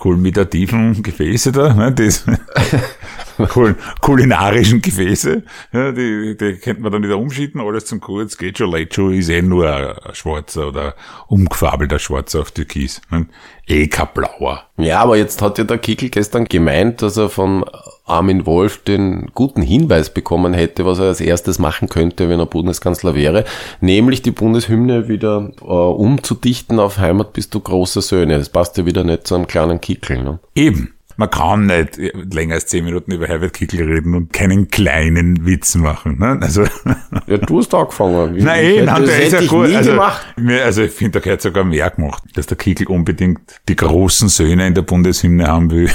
kulminativen 0.00 1.02
Gefäße 1.02 1.52
da, 1.52 1.74
ne, 1.74 1.92
das, 1.92 2.24
kul 3.48 3.76
kulinarischen 4.00 4.82
Gefäße, 4.82 5.42
ja, 5.72 5.92
die, 5.92 6.36
die 6.36 6.54
könnte 6.54 6.82
man 6.82 6.92
dann 6.92 7.02
wieder 7.02 7.18
umschieden, 7.18 7.60
alles 7.60 7.86
zum 7.86 8.00
Kurz, 8.00 8.36
geht 8.36 8.58
schon, 8.58 8.70
leid 8.70 8.94
schon, 8.94 9.14
ist 9.14 9.28
eh 9.28 9.42
nur 9.42 9.72
ein 9.72 9.94
schwarzer 10.14 10.68
oder 10.68 10.94
umgefabelter 11.28 11.98
Schwarzer 11.98 12.40
auf 12.40 12.50
Türkis, 12.50 13.00
ne? 13.10 13.26
eh 13.66 13.86
kein 13.88 14.08
blauer. 14.14 14.64
Ja, 14.76 15.00
aber 15.00 15.16
jetzt 15.16 15.42
hat 15.42 15.58
ja 15.58 15.64
der 15.64 15.78
Kickel 15.78 16.10
gestern 16.10 16.46
gemeint, 16.46 17.02
dass 17.02 17.16
er 17.16 17.28
von 17.28 17.64
Armin 18.06 18.44
Wolf 18.46 18.78
den 18.78 19.30
guten 19.34 19.62
Hinweis 19.62 20.12
bekommen 20.12 20.52
hätte, 20.54 20.84
was 20.84 20.98
er 20.98 21.06
als 21.06 21.20
erstes 21.20 21.58
machen 21.58 21.88
könnte, 21.88 22.28
wenn 22.28 22.40
er 22.40 22.46
Bundeskanzler 22.46 23.14
wäre, 23.14 23.44
nämlich 23.80 24.22
die 24.22 24.32
Bundeshymne 24.32 25.08
wieder 25.08 25.52
äh, 25.60 25.64
umzudichten 25.64 26.80
auf 26.80 26.98
Heimat 26.98 27.32
bist 27.32 27.54
du 27.54 27.60
große 27.60 28.02
Söhne. 28.02 28.38
Das 28.38 28.48
passt 28.48 28.76
ja 28.78 28.86
wieder 28.86 29.04
nicht 29.04 29.26
zu 29.26 29.36
einem 29.36 29.46
kleinen 29.46 29.80
Kickel. 29.80 30.22
Ne? 30.22 30.40
Eben. 30.54 30.94
Man 31.20 31.28
kann 31.28 31.66
nicht 31.66 32.00
länger 32.32 32.54
als 32.54 32.64
zehn 32.64 32.82
Minuten 32.82 33.12
über 33.12 33.28
Herbert 33.28 33.52
Kickel 33.52 33.82
reden 33.82 34.14
und 34.14 34.32
keinen 34.32 34.68
kleinen 34.68 35.44
Witz 35.44 35.74
machen. 35.74 36.18
Ne? 36.18 36.38
Also 36.40 36.64
ja, 37.26 37.36
du 37.36 37.58
hast 37.58 37.74
angefangen. 37.74 38.36
Wie, 38.36 38.42
nein, 38.42 38.64
ich, 38.64 38.84
nein, 38.86 39.04
der 39.04 39.22
ist 39.24 39.32
ja 39.32 39.42
gut. 39.42 39.66
Also, 39.66 40.00
also, 40.64 40.82
ich 40.82 40.92
finde, 40.92 41.20
der 41.20 41.34
hat 41.34 41.42
sogar 41.42 41.64
mehr 41.64 41.90
gemacht, 41.90 42.22
dass 42.36 42.46
der 42.46 42.56
Kickel 42.56 42.86
unbedingt 42.86 43.60
die 43.68 43.76
großen 43.76 44.30
Söhne 44.30 44.66
in 44.66 44.72
der 44.72 44.80
Bundeshymne 44.80 45.46
haben 45.46 45.70
will. 45.70 45.90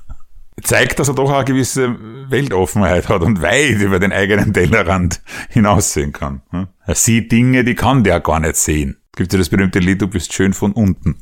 zeigt, 0.62 0.98
dass 0.98 1.08
er 1.08 1.14
doch 1.14 1.30
eine 1.30 1.44
gewisse 1.44 1.94
Weltoffenheit 2.30 3.10
hat 3.10 3.20
und 3.20 3.42
weit 3.42 3.82
über 3.82 3.98
den 3.98 4.12
eigenen 4.12 4.54
Tellerrand 4.54 5.20
hinaussehen 5.50 6.14
kann. 6.14 6.40
Er 6.86 6.94
sieht 6.94 7.30
Dinge, 7.32 7.64
die 7.64 7.74
kann 7.74 8.02
der 8.02 8.18
gar 8.20 8.40
nicht 8.40 8.56
sehen. 8.56 8.96
Es 9.12 9.18
gibt 9.18 9.32
ja 9.34 9.38
das 9.38 9.50
berühmte 9.50 9.78
Lied, 9.78 10.00
du 10.00 10.08
bist 10.08 10.32
schön 10.32 10.54
von 10.54 10.72
unten. 10.72 11.20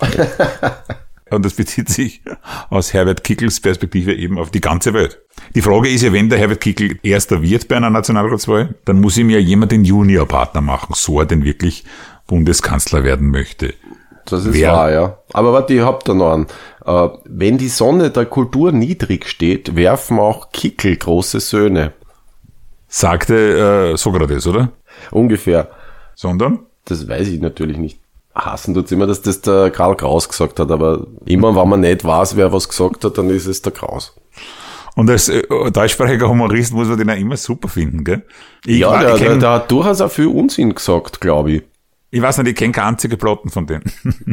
Und 1.30 1.44
das 1.44 1.54
bezieht 1.54 1.88
sich 1.88 2.22
aus 2.70 2.92
Herbert 2.92 3.24
Kickels 3.24 3.60
Perspektive 3.60 4.14
eben 4.14 4.38
auf 4.38 4.50
die 4.50 4.60
ganze 4.60 4.94
Welt. 4.94 5.20
Die 5.54 5.62
Frage 5.62 5.88
ist 5.88 6.02
ja, 6.02 6.12
wenn 6.12 6.28
der 6.28 6.38
Herbert 6.38 6.60
Kickel 6.60 6.98
Erster 7.02 7.42
wird 7.42 7.68
bei 7.68 7.76
einer 7.76 7.90
Nationalratswahl, 7.90 8.74
dann 8.84 9.00
muss 9.00 9.16
ihm 9.16 9.30
ja 9.30 9.38
jemand 9.38 9.72
den 9.72 9.84
Juniorpartner 9.84 10.60
machen, 10.60 10.94
so 10.96 11.20
er 11.20 11.26
denn 11.26 11.44
wirklich 11.44 11.84
Bundeskanzler 12.26 13.04
werden 13.04 13.30
möchte. 13.30 13.74
Das 14.24 14.44
ist 14.44 14.54
Wer, 14.54 14.72
wahr, 14.72 14.92
ja. 14.92 15.18
Aber 15.32 15.52
warte, 15.52 15.74
ich 15.74 15.80
hab 15.80 16.04
da 16.04 16.12
noch 16.12 16.32
einen. 16.32 16.46
Äh, 16.84 17.08
wenn 17.24 17.56
die 17.56 17.68
Sonne 17.68 18.10
der 18.10 18.26
Kultur 18.26 18.72
niedrig 18.72 19.26
steht, 19.26 19.74
werfen 19.74 20.18
auch 20.18 20.52
Kickel 20.52 20.96
große 20.96 21.40
Söhne. 21.40 21.92
Sagte 22.88 23.92
äh, 23.92 23.96
Sokrates, 23.96 24.46
oder? 24.46 24.72
Ungefähr. 25.10 25.70
Sondern? 26.14 26.60
Das 26.84 27.08
weiß 27.08 27.28
ich 27.28 27.40
natürlich 27.40 27.78
nicht. 27.78 28.00
Hassen 28.38 28.74
tut's 28.74 28.92
immer, 28.92 29.06
dass 29.06 29.22
das 29.22 29.40
der 29.40 29.70
Karl 29.70 29.96
Kraus 29.96 30.28
gesagt 30.28 30.60
hat, 30.60 30.70
aber 30.70 31.06
immer, 31.26 31.54
wenn 31.56 31.68
man 31.68 31.80
nicht 31.80 32.04
weiß, 32.04 32.36
wer 32.36 32.52
was 32.52 32.68
gesagt 32.68 33.04
hat, 33.04 33.18
dann 33.18 33.30
ist 33.30 33.46
es 33.46 33.62
der 33.62 33.72
Kraus. 33.72 34.14
Und 34.94 35.10
als 35.10 35.28
äh, 35.28 35.42
deutschsprachiger 35.70 36.28
Humorist 36.28 36.72
muss 36.72 36.88
man 36.88 36.98
den 36.98 37.10
auch 37.10 37.16
immer 37.16 37.36
super 37.36 37.68
finden, 37.68 38.02
gell? 38.02 38.24
Ich 38.64 38.78
ja, 38.78 38.90
war, 38.90 39.00
der, 39.00 39.16
der, 39.16 39.36
der, 39.36 39.50
hat 39.50 39.70
durchaus 39.70 40.00
auch 40.00 40.10
viel 40.10 40.26
Unsinn 40.26 40.74
gesagt, 40.74 41.20
glaube 41.20 41.52
ich. 41.52 41.62
Ich 42.10 42.22
weiß 42.22 42.38
nicht, 42.38 42.48
ich 42.48 42.56
kenne 42.56 42.72
keine 42.72 42.88
einzige 42.88 43.16
Plotten 43.16 43.50
von 43.50 43.66
denen. 43.66 43.84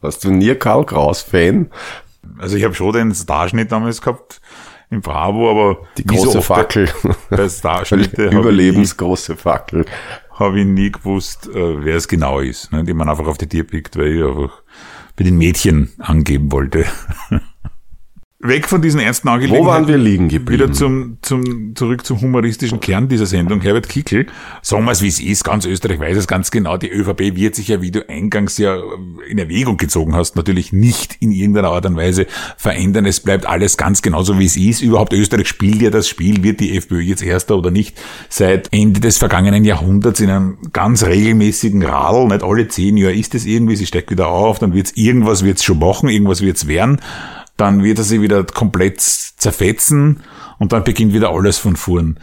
Warst 0.00 0.24
du 0.24 0.30
nie 0.30 0.54
Karl 0.54 0.84
Kraus-Fan? 0.84 1.70
Also 2.38 2.56
ich 2.56 2.64
habe 2.64 2.74
schon 2.74 2.92
den 2.92 3.14
Starschnitt 3.14 3.70
damals 3.70 4.00
gehabt 4.00 4.40
im 4.90 5.00
Bravo, 5.00 5.50
aber 5.50 5.86
die 5.98 6.04
große 6.04 6.42
Fackel. 6.42 6.88
Der 7.30 7.48
Starschnitte 7.48 8.26
Überlebensgroße 8.30 9.36
Fackel. 9.36 9.84
Habe 10.38 10.60
ich 10.60 10.66
nie 10.66 10.92
gewusst, 10.92 11.48
äh, 11.48 11.84
wer 11.84 11.96
es 11.96 12.08
genau 12.08 12.40
ist, 12.40 12.72
ne, 12.72 12.84
die 12.84 12.94
man 12.94 13.08
einfach 13.08 13.26
auf 13.26 13.38
die 13.38 13.48
Tier 13.48 13.64
pickt, 13.64 13.96
weil 13.96 14.16
ich 14.16 14.24
einfach 14.24 14.62
bei 15.16 15.24
den 15.24 15.38
Mädchen 15.38 15.92
angeben 15.98 16.52
wollte. 16.52 16.84
weg 18.48 18.68
von 18.68 18.82
diesen 18.82 19.00
ernsten 19.00 19.28
Angelegenheiten. 19.28 19.66
Wo 19.66 19.68
waren 19.68 19.88
wir 19.88 19.98
liegen 19.98 20.28
geblieben? 20.28 20.64
Wieder 20.64 20.72
zum, 20.72 21.18
zum, 21.22 21.74
zurück 21.74 22.04
zum 22.04 22.20
humoristischen 22.20 22.80
Kern 22.80 23.08
dieser 23.08 23.26
Sendung. 23.26 23.60
Herbert 23.60 23.88
Kickel, 23.88 24.26
sagen 24.62 24.84
wir 24.84 24.92
es 24.92 25.02
wie 25.02 25.08
es 25.08 25.20
ist, 25.20 25.44
ganz 25.44 25.66
Österreich 25.66 26.00
weiß 26.00 26.16
es 26.16 26.26
ganz 26.26 26.50
genau, 26.50 26.76
die 26.76 26.90
ÖVP 26.90 27.36
wird 27.36 27.54
sich 27.54 27.68
ja, 27.68 27.82
wie 27.82 27.90
du 27.90 28.08
eingangs 28.08 28.58
ja 28.58 28.78
in 29.28 29.38
Erwägung 29.38 29.76
gezogen 29.76 30.14
hast, 30.14 30.36
natürlich 30.36 30.72
nicht 30.72 31.16
in 31.20 31.32
irgendeiner 31.32 31.68
Art 31.68 31.86
und 31.86 31.96
Weise 31.96 32.26
verändern. 32.56 33.06
Es 33.06 33.20
bleibt 33.20 33.46
alles 33.46 33.76
ganz 33.76 34.02
genauso 34.02 34.38
wie 34.38 34.46
es 34.46 34.56
ist. 34.56 34.82
Überhaupt 34.82 35.12
Österreich 35.12 35.48
spielt 35.48 35.82
ja 35.82 35.90
das 35.90 36.08
Spiel, 36.08 36.42
wird 36.42 36.60
die 36.60 36.76
FPÖ 36.76 37.00
jetzt 37.00 37.22
Erster 37.22 37.56
oder 37.56 37.70
nicht, 37.70 38.00
seit 38.28 38.72
Ende 38.72 39.00
des 39.00 39.18
vergangenen 39.18 39.64
Jahrhunderts 39.64 40.20
in 40.20 40.30
einem 40.30 40.58
ganz 40.72 41.04
regelmäßigen 41.04 41.82
Radl. 41.82 42.28
Nicht 42.28 42.42
alle 42.42 42.68
zehn 42.68 42.96
Jahre 42.96 43.14
ist 43.14 43.34
es 43.34 43.46
irgendwie, 43.46 43.76
sie 43.76 43.86
steigt 43.86 44.10
wieder 44.10 44.28
auf, 44.28 44.58
dann 44.58 44.74
wird's 44.74 44.92
irgendwas 44.94 45.44
wird's 45.44 45.64
schon 45.64 45.78
machen, 45.78 46.08
irgendwas 46.08 46.40
wird's 46.40 46.66
werden 46.66 47.00
dann 47.56 47.82
wird 47.82 47.98
er 47.98 48.04
sie 48.04 48.22
wieder 48.22 48.44
komplett 48.44 49.00
zerfetzen 49.00 50.22
und 50.58 50.72
dann 50.72 50.84
beginnt 50.84 51.12
wieder 51.12 51.30
alles 51.30 51.58
von 51.58 51.76
vorn. 51.76 52.18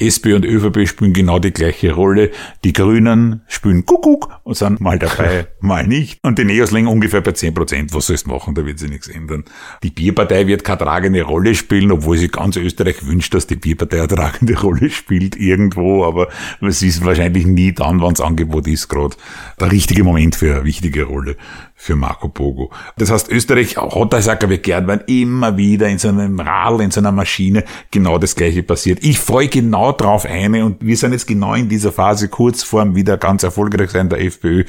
SP 0.00 0.32
und 0.32 0.44
ÖVP 0.44 0.88
spielen 0.88 1.12
genau 1.12 1.38
die 1.38 1.50
gleiche 1.50 1.92
Rolle. 1.92 2.30
Die 2.64 2.72
Grünen 2.72 3.42
spielen 3.46 3.84
Kuckuck 3.84 4.40
und 4.42 4.56
sind 4.56 4.80
mal 4.80 4.98
dabei, 4.98 5.46
mal 5.60 5.86
nicht. 5.86 6.20
Und 6.22 6.38
die 6.38 6.44
Neos 6.44 6.70
liegen 6.70 6.86
ungefähr 6.86 7.20
bei 7.20 7.32
10 7.32 7.54
Prozent. 7.54 7.94
Was 7.94 8.06
sollst 8.06 8.26
du 8.26 8.30
machen? 8.30 8.54
Da 8.54 8.64
wird 8.64 8.78
sich 8.78 8.90
nichts 8.90 9.08
ändern. 9.08 9.44
Die 9.82 9.90
Bierpartei 9.90 10.46
wird 10.46 10.64
keine 10.64 10.78
tragende 10.78 11.22
Rolle 11.22 11.54
spielen, 11.54 11.92
obwohl 11.92 12.16
sich 12.16 12.32
ganz 12.32 12.56
Österreich 12.56 13.06
wünscht, 13.06 13.34
dass 13.34 13.46
die 13.46 13.56
Bierpartei 13.56 13.98
eine 13.98 14.08
tragende 14.08 14.58
Rolle 14.60 14.90
spielt 14.90 15.36
irgendwo. 15.36 16.04
Aber 16.04 16.28
es 16.60 16.82
ist 16.82 17.04
wahrscheinlich 17.04 17.46
nie 17.46 17.72
dann, 17.72 18.00
wenn 18.00 18.14
das 18.14 18.20
Angebot 18.20 18.66
ist, 18.66 18.88
gerade 18.88 19.16
der 19.60 19.70
richtige 19.70 20.04
Moment 20.04 20.36
für 20.36 20.54
eine 20.54 20.64
wichtige 20.64 21.04
Rolle 21.04 21.36
für 21.84 21.96
Marco 21.96 22.30
Pogo. 22.30 22.70
Das 22.96 23.10
heißt, 23.10 23.30
Österreich 23.30 23.76
hat 23.76 24.12
da 24.14 24.22
sagt 24.22 24.48
wir 24.48 24.56
gern, 24.56 24.86
wenn 24.86 25.00
immer 25.00 25.58
wieder 25.58 25.86
in 25.86 25.98
so 25.98 26.08
einem 26.08 26.40
Radl, 26.40 26.80
in 26.80 26.90
so 26.90 27.00
einer 27.00 27.12
Maschine 27.12 27.62
genau 27.90 28.16
das 28.16 28.36
Gleiche 28.36 28.62
passiert. 28.62 29.04
Ich 29.04 29.18
freue 29.18 29.48
genau 29.48 29.92
drauf 29.92 30.24
eine 30.24 30.64
und 30.64 30.84
wir 30.84 30.96
sind 30.96 31.12
jetzt 31.12 31.26
genau 31.26 31.52
in 31.52 31.68
dieser 31.68 31.92
Phase 31.92 32.28
kurz 32.28 32.62
vorm 32.62 32.96
wieder 32.96 33.18
ganz 33.18 33.42
erfolgreich 33.42 33.90
sein 33.90 34.08
der 34.08 34.24
FPÖ. 34.24 34.64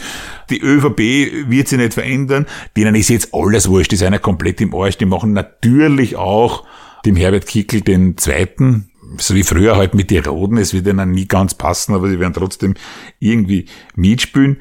Die 0.49 0.59
ÖVP 0.59 1.49
wird 1.49 1.69
sich 1.69 1.79
nicht 1.79 1.93
verändern, 1.93 2.47
denen 2.75 2.95
ist 2.95 3.07
jetzt 3.07 3.33
alles 3.33 3.69
wurscht, 3.69 3.93
die 3.93 3.95
sind 3.95 4.11
ja 4.11 4.19
komplett 4.19 4.59
im 4.59 4.75
Arsch, 4.75 4.97
die 4.97 5.05
machen 5.05 5.31
natürlich 5.31 6.17
auch 6.17 6.65
dem 7.05 7.15
Herbert 7.15 7.45
Kickel 7.45 7.79
den 7.79 8.17
zweiten 8.17 8.89
so 9.17 9.35
wie 9.35 9.43
früher 9.43 9.77
halt 9.77 9.93
mit 9.93 10.11
den 10.11 10.25
Roden, 10.25 10.57
es 10.57 10.73
wird 10.73 10.87
ihnen 10.87 11.11
nie 11.11 11.27
ganz 11.27 11.53
passen, 11.53 11.93
aber 11.93 12.09
sie 12.09 12.19
werden 12.19 12.33
trotzdem 12.33 12.73
irgendwie 13.19 13.67
mitspielen. 13.95 14.57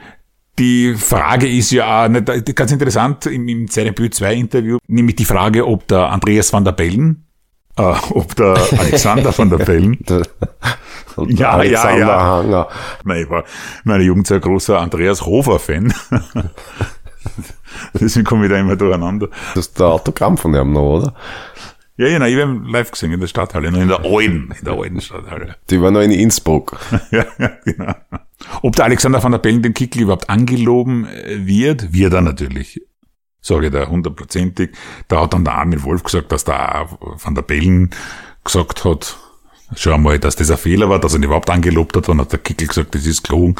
Die 0.58 0.94
Frage 0.94 1.48
ist 1.48 1.72
ja 1.72 2.06
auch 2.06 2.10
ganz 2.54 2.70
interessant 2.70 3.26
im, 3.26 3.48
im 3.48 3.68
ZNBÜ 3.68 4.10
2 4.10 4.34
Interview, 4.34 4.78
nämlich 4.86 5.16
die 5.16 5.24
Frage, 5.24 5.66
ob 5.66 5.88
der 5.88 6.10
Andreas 6.10 6.52
van 6.52 6.64
der 6.64 6.72
Bellen, 6.72 7.26
äh, 7.76 7.94
ob 8.10 8.36
der 8.36 8.56
Alexander 8.78 9.36
van 9.36 9.50
der 9.50 9.58
Bellen, 9.58 9.98
ja, 11.28 11.50
Alexander 11.50 11.98
ja, 11.98 12.06
ja. 12.06 12.22
Hanger. 12.22 12.68
Ich 13.16 13.30
war 13.30 13.44
meine 13.82 14.04
Jugend 14.04 14.26
sehr 14.26 14.40
großer 14.40 14.80
Andreas 14.80 15.26
Hofer-Fan. 15.26 15.92
Deswegen 17.94 18.24
komme 18.24 18.46
ich 18.46 18.52
da 18.52 18.58
immer 18.58 18.76
durcheinander. 18.76 19.28
Das 19.54 19.66
ist 19.66 19.80
der 19.80 19.88
Autogramm 19.88 20.36
von 20.36 20.54
ihm 20.54 20.72
noch, 20.72 20.98
oder? 20.98 21.14
Ja, 21.96 22.08
genau, 22.08 22.26
ich 22.26 22.40
habe 22.40 22.60
live 22.68 22.90
gesehen 22.90 23.12
in 23.12 23.20
der 23.20 23.28
Stadthalle, 23.28 23.70
noch 23.70 23.80
in 23.80 23.88
der 23.88 24.00
alten, 24.00 24.52
in 24.58 24.64
der 24.64 24.74
alten 24.74 25.00
Stadthalle. 25.00 25.56
Die 25.70 25.80
war 25.80 25.92
noch 25.92 26.00
in 26.00 26.10
Innsbruck. 26.10 26.76
ja, 27.12 27.24
genau. 27.64 27.94
Ob 28.62 28.74
der 28.74 28.86
Alexander 28.86 29.22
van 29.22 29.30
der 29.30 29.38
Bellen 29.38 29.62
den 29.62 29.74
Kickel 29.74 30.02
überhaupt 30.02 30.28
angeloben 30.28 31.06
äh, 31.06 31.46
wird, 31.46 31.92
wird 31.92 32.12
er 32.12 32.20
natürlich. 32.20 32.82
Sage 33.40 33.66
ich 33.66 33.72
da 33.72 33.86
hundertprozentig. 33.86 34.70
Da 35.06 35.22
hat 35.22 35.34
dann 35.34 35.44
der 35.44 35.54
Armin 35.54 35.84
Wolf 35.84 36.02
gesagt, 36.02 36.32
dass 36.32 36.44
der 36.44 36.88
van 36.90 37.34
der 37.34 37.42
Bellen 37.42 37.90
gesagt 38.42 38.84
hat, 38.84 39.16
schon 39.76 39.92
einmal, 39.92 40.18
dass 40.18 40.36
das 40.36 40.50
ein 40.50 40.58
Fehler 40.58 40.88
war, 40.88 40.98
dass 40.98 41.12
er 41.12 41.20
ihn 41.20 41.24
überhaupt 41.24 41.50
angelobt 41.50 41.96
hat. 41.96 42.08
Dann 42.08 42.20
hat 42.20 42.32
der 42.32 42.40
Kickel 42.40 42.66
gesagt, 42.66 42.94
das 42.94 43.06
ist 43.06 43.22
gelogen. 43.22 43.54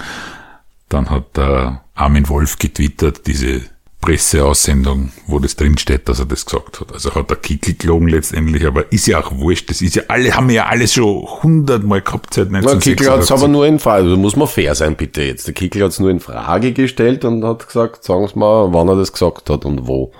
Dann 0.88 1.08
hat 1.08 1.36
der 1.36 1.84
Armin 1.94 2.28
Wolf 2.28 2.58
getwittert, 2.58 3.26
diese 3.26 3.62
Presseaussendung, 4.04 5.12
wo 5.26 5.38
das 5.38 5.56
drinsteht, 5.56 6.08
dass 6.10 6.18
er 6.18 6.26
das 6.26 6.44
gesagt 6.44 6.80
hat. 6.80 6.92
Also 6.92 7.14
hat 7.14 7.30
er 7.30 7.36
Kickel 7.36 7.74
gelogen 7.74 8.08
letztendlich, 8.08 8.66
aber 8.66 8.92
ist 8.92 9.06
ja 9.06 9.18
auch 9.20 9.38
wurscht. 9.38 9.70
Das 9.70 9.80
ist 9.80 9.96
ja 9.96 10.02
alle, 10.08 10.34
haben 10.34 10.48
wir 10.48 10.56
ja 10.56 10.66
alles 10.66 10.92
schon 10.92 11.26
hundertmal 11.42 12.02
gehabt 12.02 12.34
seit 12.34 12.48
1986. 12.48 12.96
Kickel 12.96 13.10
hat 13.10 13.20
es 13.20 13.32
aber 13.32 13.48
nur 13.48 13.66
in 13.66 13.78
Frage, 13.78 14.04
also 14.04 14.16
muss 14.18 14.36
man 14.36 14.46
fair 14.46 14.74
sein 14.74 14.96
bitte 14.96 15.22
jetzt. 15.22 15.46
Der 15.46 15.54
Kickel 15.54 15.82
hat 15.82 15.92
es 15.92 16.00
nur 16.00 16.10
in 16.10 16.20
Frage 16.20 16.72
gestellt 16.72 17.24
und 17.24 17.42
hat 17.44 17.66
gesagt, 17.66 18.04
sagen 18.04 18.28
Sie 18.28 18.38
mal, 18.38 18.72
wann 18.74 18.88
er 18.88 18.96
das 18.96 19.12
gesagt 19.12 19.48
hat 19.48 19.64
und 19.64 19.86
wo. 19.86 20.12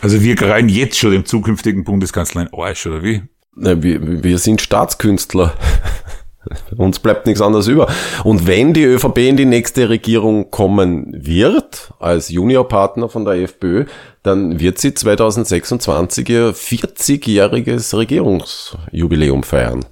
Also 0.00 0.22
wir 0.22 0.36
greifen 0.36 0.68
jetzt 0.68 0.98
schon 0.98 1.10
dem 1.10 1.24
zukünftigen 1.24 1.82
Bundeskanzler 1.82 2.42
ein 2.42 2.54
Arsch, 2.54 2.86
oder 2.86 3.02
wie? 3.02 3.22
Wir, 3.56 4.22
wir 4.22 4.38
sind 4.38 4.62
Staatskünstler. 4.62 5.54
Uns 6.76 6.98
bleibt 6.98 7.26
nichts 7.26 7.40
anderes 7.40 7.68
über. 7.68 7.88
Und 8.24 8.46
wenn 8.46 8.72
die 8.72 8.84
ÖVP 8.84 9.18
in 9.18 9.36
die 9.36 9.44
nächste 9.44 9.88
Regierung 9.88 10.50
kommen 10.50 11.12
wird, 11.12 11.92
als 11.98 12.28
Juniorpartner 12.28 13.08
von 13.08 13.24
der 13.24 13.34
FPÖ, 13.34 13.86
dann 14.22 14.60
wird 14.60 14.78
sie 14.78 14.94
2026 14.94 16.28
ihr 16.28 16.54
40-jähriges 16.54 17.96
Regierungsjubiläum 17.96 19.42
feiern. 19.42 19.84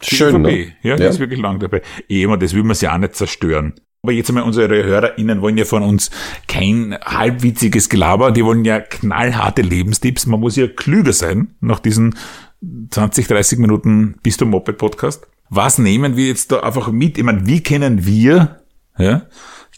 Schön, 0.00 0.42
ne? 0.42 0.72
Ja, 0.82 0.96
die 0.96 1.02
ja. 1.02 1.08
ist 1.08 1.18
wirklich 1.18 1.40
lang 1.40 1.58
dabei. 1.58 1.82
Eh, 2.08 2.26
das 2.38 2.54
will 2.54 2.62
man 2.62 2.74
sie 2.74 2.88
auch 2.88 2.98
nicht 2.98 3.16
zerstören. 3.16 3.74
Aber 4.02 4.12
jetzt 4.12 4.30
einmal 4.30 4.44
unsere 4.44 4.82
HörerInnen 4.82 5.42
wollen 5.42 5.58
ja 5.58 5.66
von 5.66 5.82
uns 5.82 6.10
kein 6.48 6.96
halbwitziges 7.04 7.90
Gelaber, 7.90 8.32
die 8.32 8.42
wollen 8.42 8.64
ja 8.64 8.80
knallharte 8.80 9.60
Lebenstipps. 9.60 10.24
Man 10.24 10.40
muss 10.40 10.56
ja 10.56 10.68
klüger 10.68 11.12
sein 11.12 11.54
nach 11.60 11.80
diesen 11.80 12.16
20, 12.90 13.28
30 13.28 13.58
Minuten 13.58 14.16
Bist 14.22 14.40
du 14.40 14.46
Moped 14.46 14.78
Podcast 14.78 15.26
was 15.50 15.78
nehmen 15.78 16.16
wir 16.16 16.28
jetzt 16.28 16.52
da 16.52 16.60
einfach 16.60 16.90
mit? 16.90 17.18
Ich 17.18 17.24
meine, 17.24 17.46
wie 17.46 17.60
kennen 17.62 18.06
wir 18.06 18.60
ja, 18.96 19.26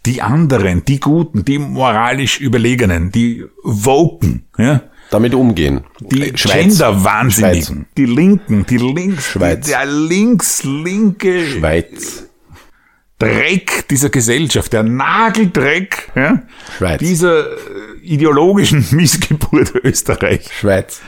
die 0.07 0.21
anderen, 0.21 0.85
die 0.85 1.01
Guten, 1.01 1.45
die 1.45 1.59
moralisch 1.59 2.41
Überlegenen, 2.41 3.11
die 3.11 3.45
Woken, 3.63 4.45
ja, 4.59 4.83
damit 5.11 5.35
umgehen. 5.35 5.85
Die 6.01 6.33
Gender-Wahnsinnigen, 6.33 7.87
die 7.97 8.07
Linken, 8.07 8.67
die 8.67 8.79
Links, 8.79 9.31
Schweiz. 9.31 9.67
der 9.67 9.87
links-linke 9.87 11.47
Schweiz. 11.47 12.29
Dreck 13.19 13.87
dieser 13.89 14.11
Gesellschaft, 14.11 14.73
der 14.73 14.83
Nageldreck 14.83 16.11
ja, 16.17 16.43
Schweiz. 16.77 16.99
dieser 16.99 17.47
ideologischen 18.03 18.85
Missgeburt 18.91 19.75
Österreich. 19.85 20.49
Schweiz. 20.53 21.01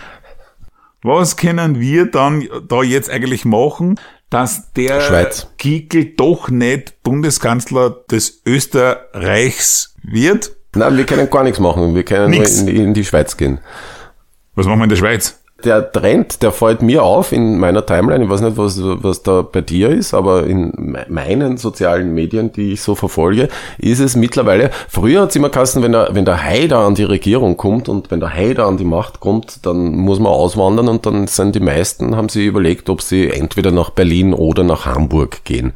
Was 1.03 1.37
können 1.37 1.81
wir 1.81 2.07
dann 2.07 2.49
da 2.69 2.83
jetzt 2.83 3.11
eigentlich 3.11 3.45
machen, 3.45 3.97
dass 4.35 4.73
der 4.73 5.01
Schweiz. 5.01 5.47
Kickel 5.59 6.07
doch 6.17 6.51
nicht 6.51 7.03
Bundeskanzler 7.05 7.91
des 8.11 8.43
Österreichs 8.45 9.95
wird? 10.03 10.51
Nein, 10.75 10.97
wir 10.97 11.07
können 11.07 11.31
gar 11.31 11.45
nichts 11.45 11.61
machen. 11.61 11.95
Wir 11.95 12.03
können 12.03 12.31
Nix. 12.31 12.63
nur 12.63 12.69
in, 12.69 12.87
in 12.87 12.95
die 12.95 13.05
Schweiz 13.05 13.37
gehen. 13.37 13.61
Was 14.57 14.67
machen 14.67 14.81
wir 14.81 14.85
in 14.85 14.91
der 14.91 14.97
Schweiz? 14.97 15.41
Der 15.65 15.91
Trend, 15.91 16.43
der 16.43 16.53
fällt 16.53 16.83
mir 16.83 17.03
auf 17.03 17.33
in 17.33 17.59
meiner 17.59 17.85
Timeline. 17.85 18.25
Ich 18.25 18.31
weiß 18.31 18.41
nicht, 18.41 18.57
was, 18.57 18.79
was 18.83 19.23
da 19.23 19.43
bei 19.43 19.61
dir 19.61 19.91
ist, 19.91 20.15
aber 20.15 20.47
in 20.47 20.97
meinen 21.09 21.57
sozialen 21.57 22.15
Medien, 22.15 22.53
die 22.53 22.73
ich 22.73 22.83
so 22.83 22.95
verfolge, 22.95 23.49
ist 23.79 24.01
es 24.01 24.17
mittlerweile, 24.17 24.71
früher 24.89 25.23
hat 25.23 25.31
es 25.31 25.37
immer 25.37 25.51
geheißen, 25.51 25.83
wenn 25.83 25.93
der, 25.93 26.11
wenn 26.13 26.25
der 26.25 26.43
Haider 26.43 26.79
an 26.79 26.95
die 26.95 27.05
Regierung 27.05 27.57
kommt 27.57 27.89
und 27.89 28.11
wenn 28.11 28.21
der 28.21 28.33
Haider 28.33 28.67
an 28.67 28.77
die 28.77 28.85
Macht 28.85 29.21
kommt, 29.21 29.65
dann 29.67 29.95
muss 29.97 30.19
man 30.19 30.33
auswandern 30.33 30.89
und 30.89 31.07
dann 31.07 31.27
sind 31.27 31.55
die 31.55 31.61
meisten, 31.61 32.17
haben 32.17 32.29
sie 32.29 32.47
überlegt, 32.47 32.89
ob 32.89 33.03
sie 33.03 33.31
entweder 33.31 33.71
nach 33.71 33.91
Berlin 33.91 34.35
oder 34.35 34.65
nach 34.65 34.87
Hamburg 34.87 35.45
gehen. 35.45 35.73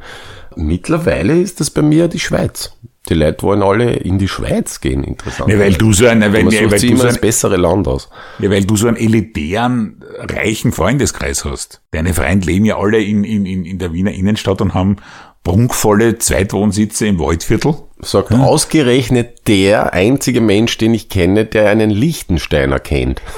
Mittlerweile 0.55 1.39
ist 1.39 1.59
das 1.59 1.69
bei 1.69 1.81
mir 1.81 2.07
die 2.07 2.19
Schweiz. 2.19 2.73
Die 3.09 3.15
Leute 3.15 3.41
wollen 3.41 3.63
alle 3.63 3.93
in 3.93 4.19
die 4.19 4.27
Schweiz 4.27 4.81
gehen, 4.81 5.03
interessant. 5.03 5.51
Ja, 5.51 5.57
weil 5.57 5.73
du 5.73 5.93
so 5.93 6.05
ein, 6.05 6.21
weil, 6.21 6.43
man 6.43 6.53
weil, 6.53 6.79
du 6.79 6.97
so 6.97 7.07
ein, 7.07 7.17
bessere 7.19 7.57
Land 7.57 7.87
aus. 7.87 8.09
Ja, 8.37 8.51
weil 8.51 8.65
du 8.65 8.75
so 8.75 8.87
einen 8.87 8.97
elitären, 8.97 10.03
reichen 10.19 10.71
Freundeskreis 10.71 11.43
hast. 11.43 11.81
Deine 11.91 12.13
Freunde 12.13 12.45
leben 12.45 12.65
ja 12.65 12.77
alle 12.77 13.01
in, 13.01 13.23
in, 13.23 13.45
in 13.45 13.79
der 13.79 13.93
Wiener 13.93 14.11
Innenstadt 14.11 14.61
und 14.61 14.75
haben 14.75 14.97
prunkvolle 15.43 16.19
Zweitwohnsitze 16.19 17.07
im 17.07 17.17
Waldviertel. 17.17 17.75
Sagt 18.01 18.29
hm? 18.29 18.41
ausgerechnet 18.41 19.47
der 19.47 19.93
einzige 19.93 20.41
Mensch, 20.41 20.77
den 20.77 20.93
ich 20.93 21.09
kenne, 21.09 21.45
der 21.45 21.69
einen 21.69 21.89
Lichtensteiner 21.89 22.79
kennt. 22.79 23.21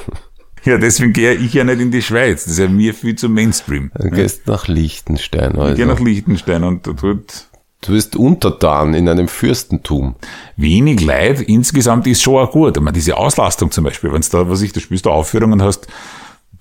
Ja, 0.64 0.78
deswegen 0.78 1.12
gehe 1.12 1.34
ich 1.34 1.56
ja 1.56 1.64
nicht 1.64 1.80
in 1.80 1.90
die 1.90 2.04
Schweiz. 2.04 2.44
Das 2.44 2.54
ist 2.54 2.60
ja 2.60 2.68
mir 2.68 2.94
viel 2.94 3.16
zu 3.16 3.30
Mainstream. 3.30 3.92
Du 3.96 4.12
gehst 4.12 4.46
nach 4.46 4.68
Liechtenstein. 4.68 5.54
Also. 5.58 5.72
Ich 5.72 5.76
gehe 5.76 5.88
nach 5.88 6.00
Liechtenstein 6.00 6.64
und 6.64 6.86
dort 6.86 7.50
Du 7.82 7.94
bist 7.94 8.16
untertan 8.16 8.94
in 8.94 9.10
einem 9.10 9.28
Fürstentum. 9.28 10.16
Wenig 10.56 11.02
Leid 11.02 11.42
insgesamt 11.42 12.06
ist 12.06 12.22
schon 12.22 12.36
auch 12.36 12.52
gut. 12.52 12.78
Ich 12.78 12.84
meine, 12.84 12.94
diese 12.94 13.18
Auslastung 13.18 13.72
zum 13.72 13.84
Beispiel, 13.84 14.14
wenn 14.14 14.22
du 14.22 14.30
da, 14.30 14.48
was 14.48 14.62
ich, 14.62 14.72
du 14.72 14.80
spielst 14.80 15.08
da 15.08 15.10
Aufführungen 15.10 15.64
hast, 15.64 15.88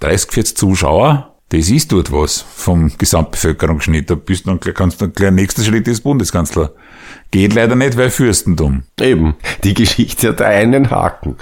30, 0.01 0.33
40 0.33 0.57
Zuschauer, 0.57 1.35
das 1.51 1.69
ist 1.69 1.93
dort 1.93 2.11
was 2.11 2.41
vom 2.41 2.91
Gesamtbevölkerungsschnitt. 2.97 4.09
Da 4.09 4.15
bist 4.15 4.47
du 4.47 4.57
dann, 4.57 4.61
kannst 4.75 5.01
du 5.01 5.07
dann 5.07 5.15
gleich, 5.15 5.33
nächster 5.33 5.63
Schritt 5.63 5.87
ist 5.89 6.01
Bundeskanzler. 6.03 6.73
Geht 7.31 7.55
leider 7.55 7.77
nicht, 7.77 7.99
weil 7.99 8.09
Fürstentum. 8.09 8.85
Eben. 8.99 9.35
Die 9.63 9.75
Geschichte 9.75 10.29
hat 10.29 10.41
einen 10.41 10.91
Haken. 10.91 11.37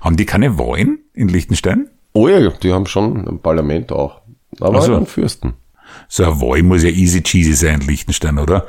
Haben 0.00 0.16
die 0.16 0.26
keine 0.26 0.58
Wahlen 0.58 1.00
in 1.12 1.28
Liechtenstein? 1.28 1.88
Oh 2.12 2.28
ja, 2.28 2.50
die 2.50 2.72
haben 2.72 2.86
schon 2.86 3.26
ein 3.26 3.40
Parlament 3.40 3.90
auch. 3.90 4.20
Aber 4.60 4.78
Ach 4.78 4.82
so. 4.82 4.94
halt 4.94 5.08
Fürsten. 5.08 5.54
So 6.08 6.24
ein 6.24 6.40
Wahl 6.40 6.62
muss 6.62 6.82
ja 6.84 6.90
easy 6.90 7.22
cheesy 7.22 7.54
sein 7.54 7.80
in 7.80 7.88
Liechtenstein, 7.88 8.38
oder? 8.38 8.66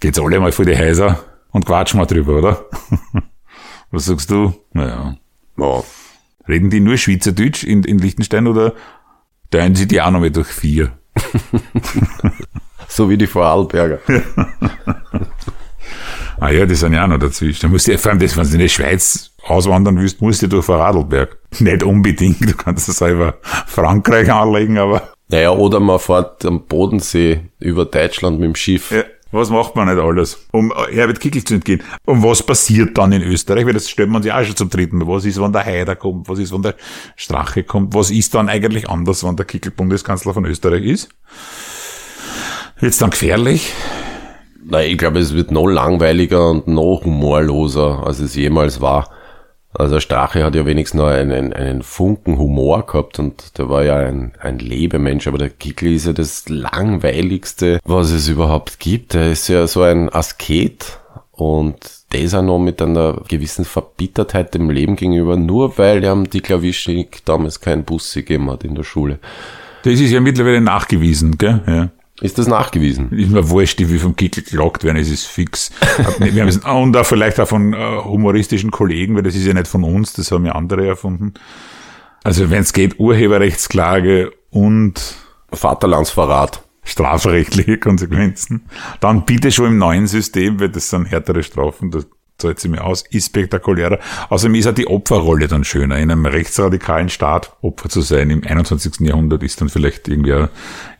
Geht's 0.00 0.18
alle 0.18 0.38
mal 0.40 0.52
vor 0.52 0.64
die 0.64 0.76
Häuser 0.76 1.20
und 1.52 1.64
quatschen 1.66 1.98
mal 1.98 2.06
drüber, 2.06 2.38
oder? 2.38 2.64
Was 3.90 4.06
sagst 4.06 4.30
du? 4.30 4.52
Naja. 4.72 5.16
Ja. 5.58 5.82
Reden 6.48 6.70
die 6.70 6.80
nur 6.80 6.96
Schweizerdeutsch 6.96 7.64
in, 7.64 7.82
in 7.84 7.98
Liechtenstein 7.98 8.46
oder 8.46 8.74
teilen 9.50 9.74
sie 9.74 9.86
die 9.88 10.00
auch 10.02 10.10
noch 10.10 10.20
mal 10.20 10.30
durch 10.30 10.48
vier? 10.48 10.92
So 12.88 13.10
wie 13.10 13.16
die 13.18 13.26
Vorarlberger. 13.26 13.98
Ah 16.38 16.50
ja, 16.50 16.66
die 16.66 16.74
sind 16.74 16.92
ja 16.92 17.04
auch 17.04 17.08
noch 17.08 17.18
dazwischen. 17.18 17.62
Da 17.62 17.68
musst 17.68 17.88
du, 17.88 17.96
vor 17.96 18.10
allem 18.10 18.20
das, 18.20 18.36
wenn 18.36 18.46
du 18.46 18.52
in 18.54 18.58
die 18.58 18.68
Schweiz 18.68 19.30
auswandern 19.42 19.98
willst, 19.98 20.20
musst 20.20 20.42
du 20.42 20.48
durch 20.48 20.66
Vorarlberg. 20.66 21.38
Nicht 21.60 21.82
unbedingt, 21.82 22.42
du 22.42 22.54
kannst 22.54 22.90
es 22.90 22.98
selber 22.98 23.38
Frankreich 23.66 24.30
anlegen, 24.30 24.76
aber 24.76 25.08
Naja, 25.28 25.50
oder 25.52 25.80
man 25.80 25.98
fährt 25.98 26.44
am 26.44 26.66
Bodensee 26.66 27.40
über 27.58 27.86
Deutschland 27.86 28.38
mit 28.38 28.48
dem 28.48 28.54
Schiff. 28.54 28.90
ja, 28.90 29.04
was 29.32 29.50
macht 29.50 29.74
man 29.74 29.88
nicht 29.88 30.02
alles, 30.02 30.46
um 30.52 30.70
äh, 30.70 30.94
Herbert 30.94 31.20
Kickel 31.20 31.42
zu 31.42 31.54
entgehen? 31.54 31.82
Und 32.04 32.22
was 32.22 32.42
passiert 32.44 32.96
dann 32.96 33.12
in 33.12 33.22
Österreich? 33.22 33.66
Weil 33.66 33.72
das 33.72 33.90
stellt 33.90 34.08
man 34.08 34.22
sich 34.22 34.32
auch 34.32 34.44
schon 34.44 34.56
zum 34.56 34.70
dritten 34.70 34.98
Mal. 34.98 35.08
Was 35.08 35.24
ist, 35.24 35.40
wenn 35.40 35.52
der 35.52 35.64
Haider 35.64 35.96
kommt? 35.96 36.28
Was 36.28 36.38
ist, 36.38 36.52
wenn 36.52 36.62
der 36.62 36.76
Strache 37.16 37.64
kommt? 37.64 37.94
Was 37.94 38.10
ist 38.10 38.34
dann 38.34 38.48
eigentlich 38.48 38.88
anders, 38.88 39.24
wenn 39.24 39.36
der 39.36 39.46
Kickel 39.46 39.72
Bundeskanzler 39.72 40.32
von 40.32 40.44
Österreich 40.44 40.84
ist? 40.84 41.08
Wird's 42.78 42.98
dann 42.98 43.10
gefährlich? 43.10 43.72
Nein, 44.64 44.90
ich 44.90 44.98
glaube, 44.98 45.18
es 45.18 45.34
wird 45.34 45.50
noch 45.50 45.66
langweiliger 45.66 46.50
und 46.50 46.68
noch 46.68 47.02
humorloser, 47.04 48.04
als 48.06 48.20
es 48.20 48.34
jemals 48.34 48.80
war. 48.80 49.10
Also 49.78 50.00
Strache 50.00 50.44
hat 50.44 50.54
ja 50.54 50.64
wenigstens 50.64 50.98
noch 50.98 51.08
einen, 51.08 51.52
einen 51.52 51.82
Funken 51.82 52.38
Humor 52.38 52.86
gehabt 52.86 53.18
und 53.18 53.58
der 53.58 53.68
war 53.68 53.84
ja 53.84 53.96
ein, 53.96 54.32
ein 54.40 54.58
Lebemensch, 54.58 55.26
aber 55.26 55.38
der 55.38 55.50
Kickl 55.50 55.88
ist 55.88 56.06
ja 56.06 56.12
das 56.12 56.48
langweiligste, 56.48 57.80
was 57.84 58.10
es 58.10 58.28
überhaupt 58.28 58.80
gibt. 58.80 59.14
Er 59.14 59.30
ist 59.30 59.48
ja 59.48 59.66
so 59.66 59.82
ein 59.82 60.12
Asket 60.12 60.98
und 61.32 61.76
das 62.10 62.34
auch 62.34 62.42
noch 62.42 62.58
mit 62.58 62.80
einer 62.80 63.20
gewissen 63.28 63.64
Verbittertheit 63.64 64.54
dem 64.54 64.70
Leben 64.70 64.96
gegenüber, 64.96 65.36
nur 65.36 65.76
weil 65.76 66.02
ihm 66.02 66.30
die 66.30 66.40
Klavischnik 66.40 67.24
damals 67.24 67.60
keinen 67.60 67.84
Bus 67.84 68.14
gegeben 68.14 68.50
hat 68.50 68.64
in 68.64 68.74
der 68.74 68.84
Schule. 68.84 69.18
Das 69.82 70.00
ist 70.00 70.10
ja 70.10 70.20
mittlerweile 70.20 70.60
nachgewiesen, 70.60 71.36
gell? 71.36 71.62
Ja. 71.66 71.90
Ist 72.20 72.38
das 72.38 72.46
nachgewiesen? 72.46 73.12
Ist 73.12 73.30
mir 73.30 73.50
wurscht, 73.50 73.78
wie 73.78 73.98
vom 73.98 74.16
Kickel 74.16 74.42
geklagt 74.42 74.84
werden, 74.84 74.96
es 74.96 75.10
ist 75.10 75.26
fix. 75.26 75.70
Wir 76.18 76.42
haben 76.42 76.48
es, 76.48 76.58
und 76.58 76.96
auch 76.96 77.04
vielleicht 77.04 77.38
auch 77.38 77.48
von 77.48 77.74
äh, 77.74 77.76
humoristischen 77.76 78.70
Kollegen, 78.70 79.14
weil 79.16 79.22
das 79.22 79.34
ist 79.34 79.46
ja 79.46 79.52
nicht 79.52 79.68
von 79.68 79.84
uns, 79.84 80.14
das 80.14 80.30
haben 80.30 80.46
ja 80.46 80.52
andere 80.52 80.86
erfunden. 80.86 81.34
Also 82.24 82.50
wenn 82.50 82.62
es 82.62 82.72
geht, 82.72 82.98
Urheberrechtsklage 82.98 84.32
und 84.50 85.16
Vaterlandsverrat. 85.52 86.62
strafrechtliche 86.84 87.78
Konsequenzen, 87.80 88.66
dann 89.00 89.26
bitte 89.26 89.52
schon 89.52 89.66
im 89.66 89.78
neuen 89.78 90.06
System, 90.06 90.58
weil 90.58 90.70
das 90.70 90.88
sind 90.88 91.06
härtere 91.06 91.42
Strafen, 91.42 91.90
das 91.90 92.06
zahlt 92.38 92.60
sie 92.60 92.68
mir 92.68 92.84
aus, 92.84 93.04
ist 93.10 93.26
spektakulärer. 93.26 93.98
Außerdem 94.28 94.54
ist 94.56 94.66
auch 94.66 94.74
die 94.74 94.86
Opferrolle 94.86 95.48
dann 95.48 95.64
schöner. 95.64 95.98
In 95.98 96.10
einem 96.10 96.26
rechtsradikalen 96.26 97.08
Staat 97.08 97.56
Opfer 97.62 97.88
zu 97.88 98.00
sein 98.00 98.30
im 98.30 98.44
21. 98.44 99.00
Jahrhundert 99.00 99.42
ist 99.42 99.60
dann 99.60 99.68
vielleicht 99.68 100.08
irgendwie 100.08 100.46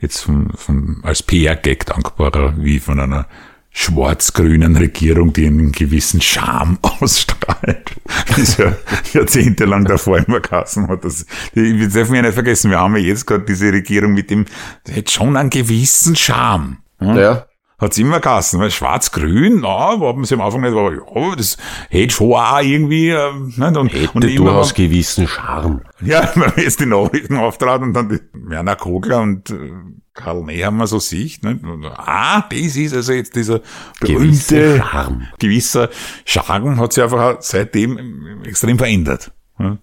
jetzt 0.01 0.21
von, 0.21 0.51
von, 0.55 1.01
als 1.03 1.23
PR-Gag 1.23 1.87
dankbarer 1.87 2.55
wie 2.57 2.79
von 2.79 3.01
einer 3.01 3.27
schwarz-grünen 3.71 4.75
Regierung, 4.77 5.35
die 5.35 5.47
einen 5.47 5.71
gewissen 5.71 6.23
Charme 6.23 6.79
ausstrahlt. 6.83 7.93
Die 8.35 8.41
ist 8.41 8.59
ja 8.59 8.75
jahrzehntelang 9.13 9.85
davor 9.85 10.19
immer 10.19 10.41
Kassen 10.41 10.89
hat. 10.89 11.05
Das, 11.05 11.27
wir 11.53 11.89
dürfen 11.89 12.15
ja 12.15 12.23
nicht 12.23 12.33
vergessen, 12.33 12.71
wir 12.71 12.81
haben 12.81 12.97
ja 12.97 13.03
jetzt 13.03 13.27
gerade 13.27 13.45
diese 13.45 13.71
Regierung 13.71 14.15
mit 14.15 14.31
dem, 14.31 14.47
die 14.87 14.95
hat 14.95 15.11
schon 15.11 15.37
einen 15.37 15.51
gewissen 15.51 16.17
Charme. 16.17 16.79
Ja. 17.01 17.47
Hat's 17.79 17.99
immer 17.99 18.21
geheißen, 18.21 18.59
weil 18.59 18.71
schwarz-grün, 18.71 19.61
na, 19.61 20.01
wo 20.01 20.09
haben 20.09 20.25
sie 20.25 20.35
am 20.35 20.41
Anfang 20.41 20.63
nicht, 20.63 20.73
aber 20.73 20.95
ja, 20.95 21.37
das 21.37 21.59
hätte 21.91 22.15
schon 22.15 22.33
auch 22.33 22.61
irgendwie, 22.61 23.11
äh, 23.11 23.33
nicht? 23.35 23.59
und, 23.77 23.93
Hätte 23.93 24.11
und 24.15 24.25
durchaus 24.25 24.73
gewissen 24.73 25.29
Charme. 25.29 25.83
ja, 26.01 26.31
wenn 26.35 26.41
man 26.41 26.53
jetzt 26.57 26.81
die 26.81 26.87
Nachrichten 26.87 27.37
auftrat 27.37 27.83
und 27.83 27.93
dann 27.93 28.09
die 28.09 28.21
Werner 28.33 28.77
Kogler 28.77 29.21
und 29.21 29.51
äh, 29.51 29.73
Karl 30.15 30.43
Nehammer 30.45 30.87
so 30.87 30.99
sieht, 30.99 31.45
nicht? 31.45 31.63
Und, 31.63 31.85
ah, 31.85 32.47
das 32.49 32.59
ist 32.77 32.95
also 32.95 33.13
jetzt 33.13 33.37
dieser 33.37 33.61
berühmte, 34.01 34.79
Charme. 34.79 35.29
gewisser 35.39 35.91
Charme 36.25 36.81
hat 36.81 36.95
sich 36.95 37.05
einfach 37.05 37.37
seitdem 37.41 38.43
extrem 38.45 38.79
verändert. 38.79 39.33
ja. 39.59 39.77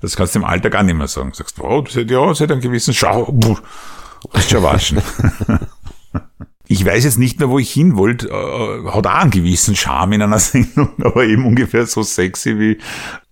Das 0.00 0.16
kannst 0.16 0.34
du 0.34 0.38
im 0.38 0.44
Alltag 0.46 0.74
auch 0.76 0.82
nicht 0.82 0.96
mehr 0.96 1.08
sagen. 1.08 1.32
Sagst, 1.34 1.58
wow, 1.58 1.84
das 1.84 1.96
hat, 1.96 2.10
ja, 2.10 2.26
das 2.26 2.40
hat 2.40 2.50
einen 2.52 2.60
gewissen 2.62 2.94
Charme, 2.94 3.38
Puh, 3.40 3.56
ist 4.32 4.50
schon 4.50 4.62
waschen. 4.62 5.02
Ich 6.74 6.84
weiß 6.84 7.04
jetzt 7.04 7.18
nicht 7.18 7.38
mehr, 7.38 7.48
wo 7.50 7.60
ich 7.60 7.70
hin 7.70 7.94
wollte. 7.94 8.30
Äh, 8.30 8.90
hat 8.90 9.06
auch 9.06 9.14
einen 9.14 9.30
gewissen 9.30 9.76
Charme 9.76 10.14
in 10.14 10.22
einer 10.22 10.38
Sendung, 10.40 10.88
aber 11.00 11.24
eben 11.24 11.46
ungefähr 11.46 11.86
so 11.86 12.02
sexy 12.02 12.58
wie 12.58 12.78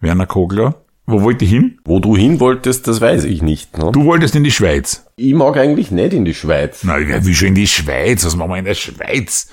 Werner 0.01 0.27
Kogler. 0.27 0.77
Wo 1.07 1.23
wollte 1.23 1.45
ich 1.45 1.51
hin? 1.51 1.81
Wo 1.85 1.99
du 1.99 2.17
hin 2.17 2.39
wolltest, 2.39 2.87
das 2.87 3.01
weiß 3.01 3.25
ich 3.25 3.43
nicht. 3.43 3.77
Ne? 3.77 3.91
Du 3.91 4.05
wolltest 4.05 4.37
in 4.37 4.45
die 4.45 4.53
Schweiz. 4.53 5.07
Ich 5.17 5.35
mag 5.35 5.57
eigentlich 5.57 5.91
nicht 5.91 6.13
in 6.13 6.25
die 6.25 6.35
Schweiz. 6.35 6.85
Na, 6.85 6.99
will 6.99 7.35
schon 7.35 7.49
in 7.49 7.57
die 7.57 7.67
Schweiz? 7.67 8.25
Was 8.25 8.37
machen 8.37 8.53
wir 8.53 8.59
in 8.59 8.65
der 8.65 8.75
Schweiz? 8.75 9.49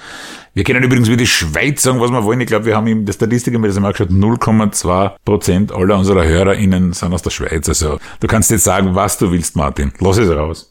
Wir 0.53 0.63
können 0.63 0.83
übrigens 0.83 1.07
über 1.07 1.17
die 1.17 1.25
Schweiz 1.25 1.81
sagen, 1.81 1.99
was 1.99 2.11
wir 2.11 2.23
wollen. 2.23 2.41
Ich 2.41 2.47
glaube, 2.47 2.65
wir 2.65 2.75
haben 2.75 2.85
in 2.85 3.07
der 3.07 3.13
Statistik 3.13 3.55
haben 3.55 3.63
wir 3.63 3.69
das 3.69 3.77
einmal 3.77 3.93
geschaut, 3.93 4.11
0,2 4.11 5.13
Prozent 5.25 5.71
aller 5.71 5.97
unserer 5.97 6.25
HörerInnen 6.25 6.93
sind 6.93 7.11
aus 7.11 7.23
der 7.23 7.31
Schweiz. 7.31 7.67
Also, 7.67 7.97
du 8.19 8.27
kannst 8.27 8.51
jetzt 8.51 8.65
sagen, 8.65 8.93
was 8.93 9.17
du 9.17 9.31
willst, 9.31 9.55
Martin. 9.55 9.91
Lass 9.99 10.19
es 10.19 10.29
raus. 10.29 10.68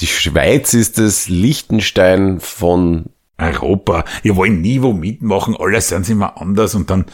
Die 0.00 0.06
Schweiz 0.06 0.72
ist 0.72 0.98
das 0.98 1.28
Liechtenstein 1.28 2.40
von 2.40 3.06
Europa. 3.36 4.04
Wir 4.22 4.36
wollen 4.36 4.60
nie 4.60 4.82
wo 4.82 4.92
mitmachen, 4.92 5.56
alle 5.58 5.80
sind 5.80 6.08
immer 6.08 6.40
anders 6.40 6.74
und 6.74 6.90
dann. 6.90 7.06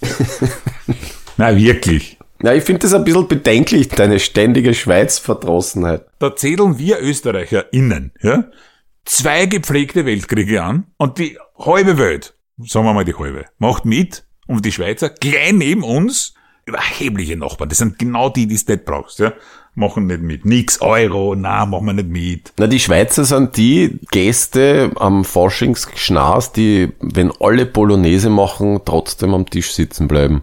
Na, 1.36 1.56
wirklich. 1.56 2.18
Ja, 2.42 2.52
ich 2.52 2.64
finde 2.64 2.80
das 2.80 2.92
ein 2.92 3.04
bisschen 3.04 3.28
bedenklich, 3.28 3.88
deine 3.88 4.20
ständige 4.20 4.74
Schweiz-Verdrossenheit. 4.74 6.06
Da 6.18 6.36
zählen 6.36 6.78
wir 6.78 7.00
ÖsterreicherInnen, 7.00 8.12
ja, 8.20 8.50
zwei 9.06 9.46
gepflegte 9.46 10.04
Weltkriege 10.04 10.62
an 10.62 10.86
und 10.98 11.18
die 11.18 11.38
halbe 11.58 11.96
Welt, 11.96 12.34
sagen 12.58 12.84
wir 12.84 12.92
mal 12.92 13.04
die 13.04 13.14
halbe, 13.14 13.46
macht 13.58 13.86
mit 13.86 14.26
und 14.46 14.64
die 14.66 14.72
Schweizer 14.72 15.08
gleich 15.08 15.52
neben 15.54 15.82
uns 15.82 16.34
überhebliche 16.66 17.36
Nachbarn. 17.36 17.68
Das 17.68 17.78
sind 17.78 17.98
genau 17.98 18.28
die, 18.28 18.46
die 18.46 18.54
es 18.54 18.66
nicht 18.66 18.84
brauchst, 18.84 19.18
ja. 19.18 19.32
Machen 19.76 20.06
nicht 20.06 20.22
mit. 20.22 20.44
Nix 20.44 20.80
Euro, 20.80 21.34
na, 21.36 21.66
machen 21.66 21.86
wir 21.86 21.92
nicht 21.94 22.08
mit. 22.08 22.52
Na, 22.58 22.68
die 22.68 22.78
Schweizer 22.78 23.24
sind 23.24 23.56
die 23.56 23.98
Gäste 24.12 24.92
am 24.96 25.24
Forschungsschnaß, 25.24 26.52
die, 26.52 26.92
wenn 27.00 27.32
alle 27.40 27.66
Polonaise 27.66 28.30
machen, 28.30 28.80
trotzdem 28.84 29.34
am 29.34 29.50
Tisch 29.50 29.72
sitzen 29.72 30.06
bleiben. 30.06 30.42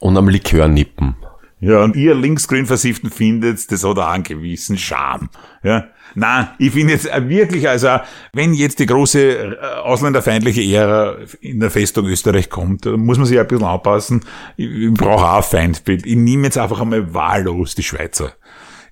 Und 0.00 0.16
am 0.16 0.28
Likör 0.28 0.68
nippen. 0.68 1.16
Ja, 1.60 1.82
und 1.82 1.96
ihr 1.96 2.14
linksgrün 2.14 2.66
Versifften 2.66 3.10
findet, 3.10 3.70
das 3.70 3.84
hat 3.84 3.98
auch 3.98 4.08
einen 4.08 4.22
gewissen 4.22 4.78
Charme. 4.78 5.28
Ja. 5.62 5.88
Na, 6.14 6.54
ich 6.58 6.72
finde 6.72 6.94
jetzt 6.94 7.06
wirklich, 7.28 7.68
also, 7.68 7.98
wenn 8.32 8.54
jetzt 8.54 8.78
die 8.78 8.86
große 8.86 9.20
äh, 9.20 9.56
ausländerfeindliche 9.82 10.62
Ära 10.74 11.16
in 11.40 11.60
der 11.60 11.70
Festung 11.70 12.06
Österreich 12.06 12.50
kommt, 12.50 12.84
muss 12.86 13.18
man 13.18 13.26
sich 13.26 13.38
ein 13.38 13.46
bisschen 13.46 13.66
anpassen. 13.66 14.24
Ich, 14.56 14.68
ich 14.70 14.94
brauche 14.94 15.24
auch 15.24 15.36
ein 15.38 15.42
Feindbild. 15.42 16.06
Ich 16.06 16.16
nehme 16.16 16.44
jetzt 16.44 16.58
einfach 16.58 16.80
einmal 16.80 17.14
wahllos 17.14 17.74
die 17.74 17.82
Schweizer. 17.82 18.32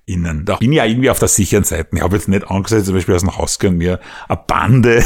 Innen. 0.05 0.45
Da 0.45 0.55
bin 0.55 0.71
ich 0.71 0.77
ja 0.77 0.85
irgendwie 0.85 1.09
auf 1.09 1.19
der 1.19 1.27
sicheren 1.27 1.65
Seite. 1.65 1.89
Ich 1.93 2.01
habe 2.01 2.15
jetzt 2.15 2.29
nicht 2.29 2.49
angesetzt, 2.49 2.85
zum 2.85 2.95
Beispiel 2.95 3.15
aus 3.15 3.21
dem 3.21 3.37
Haus 3.37 3.57
und 3.57 3.77
mir 3.77 3.99
eine 4.29 4.39
Bande, 4.47 5.03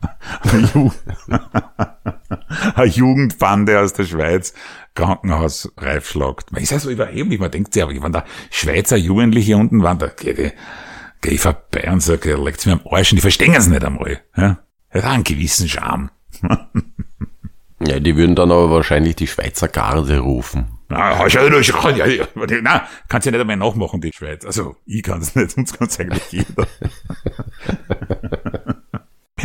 eine 0.42 0.66
Ju- 0.68 0.92
eine 2.76 2.86
Jugendbande 2.86 3.80
aus 3.80 3.92
der 3.94 4.04
Schweiz 4.04 4.54
Krankenhaus 4.94 5.72
reifschlagt. 5.76 6.52
Man 6.52 6.62
ist 6.62 6.70
ja 6.70 6.78
so 6.78 6.88
überheblich, 6.90 7.40
man 7.40 7.50
denkt 7.50 7.74
sich, 7.74 7.82
aber 7.82 7.92
wenn 8.00 8.12
da 8.12 8.24
Schweizer 8.50 8.96
Jugendliche 8.96 9.56
unten 9.56 9.82
waren, 9.82 9.98
da 9.98 10.06
geh, 10.06 10.34
geh, 10.34 10.52
geh 11.24 11.34
ich 11.34 11.40
vorbei 11.40 11.90
und 11.90 12.00
sag, 12.00 12.22
der 12.22 12.38
legt's 12.38 12.66
mir 12.66 12.72
am 12.72 12.80
Arsch 12.90 13.12
und 13.12 13.16
die 13.16 13.22
verstehen 13.22 13.54
es 13.54 13.66
nicht 13.66 13.84
einmal. 13.84 14.20
Ja? 14.36 14.58
Er 14.90 15.02
hat 15.02 15.10
einen 15.10 15.24
gewissen 15.24 15.68
Charme. 15.68 16.10
Ja, 17.86 18.00
die 18.00 18.16
würden 18.16 18.34
dann 18.34 18.50
aber 18.50 18.70
wahrscheinlich 18.70 19.16
die 19.16 19.26
Schweizer 19.26 19.68
Garde 19.68 20.20
rufen. 20.20 20.78
Na, 22.62 22.88
kannst 23.08 23.26
ja 23.26 23.32
nicht 23.32 23.40
einmal 23.40 23.56
nachmachen, 23.56 24.00
die 24.00 24.12
Schweiz. 24.12 24.46
Also, 24.46 24.76
ich 24.86 25.02
kann 25.02 25.20
es 25.20 25.34
nicht, 25.34 25.50
sonst 25.50 25.76
kann 25.76 25.88
es 25.88 25.98
eigentlich 26.00 26.30
jeder. 26.30 26.66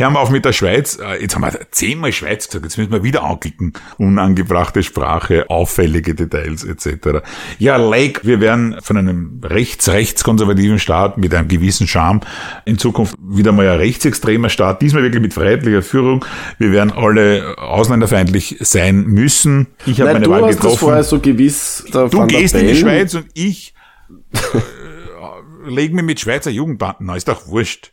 Hören 0.00 0.14
wir 0.14 0.20
auf 0.20 0.30
mit 0.30 0.46
der 0.46 0.54
Schweiz. 0.54 0.98
Äh, 0.98 1.20
Jetzt 1.20 1.34
haben 1.34 1.42
wir 1.42 1.52
zehnmal 1.72 2.10
Schweiz 2.12 2.46
gesagt, 2.46 2.64
jetzt 2.64 2.78
müssen 2.78 2.90
wir 2.90 3.02
wieder 3.02 3.22
anklicken. 3.22 3.74
Unangebrachte 3.98 4.82
Sprache, 4.82 5.50
auffällige 5.50 6.14
Details 6.14 6.64
etc. 6.64 7.18
Ja, 7.58 7.76
Lake, 7.76 8.22
wir 8.22 8.40
werden 8.40 8.76
von 8.80 8.96
einem 8.96 9.42
rechts-rechtskonservativen 9.44 10.78
Staat 10.78 11.18
mit 11.18 11.34
einem 11.34 11.48
gewissen 11.48 11.86
Charme 11.86 12.20
in 12.64 12.78
Zukunft 12.78 13.14
wieder 13.20 13.52
mal 13.52 13.68
ein 13.68 13.76
rechtsextremer 13.76 14.48
Staat, 14.48 14.80
diesmal 14.80 15.02
wirklich 15.02 15.20
mit 15.20 15.34
freiheitlicher 15.34 15.82
Führung. 15.82 16.24
Wir 16.56 16.72
werden 16.72 16.92
alle 16.92 17.58
ausländerfeindlich 17.58 18.56
sein 18.60 19.04
müssen. 19.04 19.66
Ich 19.84 20.00
habe 20.00 20.14
meine 20.14 20.24
du 20.24 20.30
Wahl 20.30 20.44
hast 20.44 20.48
das 20.48 20.56
getroffen. 20.62 20.78
vorher 20.78 21.02
so 21.04 21.20
gewiss. 21.20 21.84
Der 21.92 22.08
Du 22.08 22.26
gehst 22.26 22.54
in 22.54 22.66
die 22.66 22.74
Schweiz 22.74 23.12
und 23.12 23.26
ich 23.34 23.74
äh, 24.32 25.68
leg 25.68 25.92
mich 25.92 26.04
mit 26.04 26.20
Schweizer 26.20 26.50
Jugendbanden 26.50 27.10
an, 27.10 27.18
ist 27.18 27.28
doch 27.28 27.48
wurscht. 27.48 27.92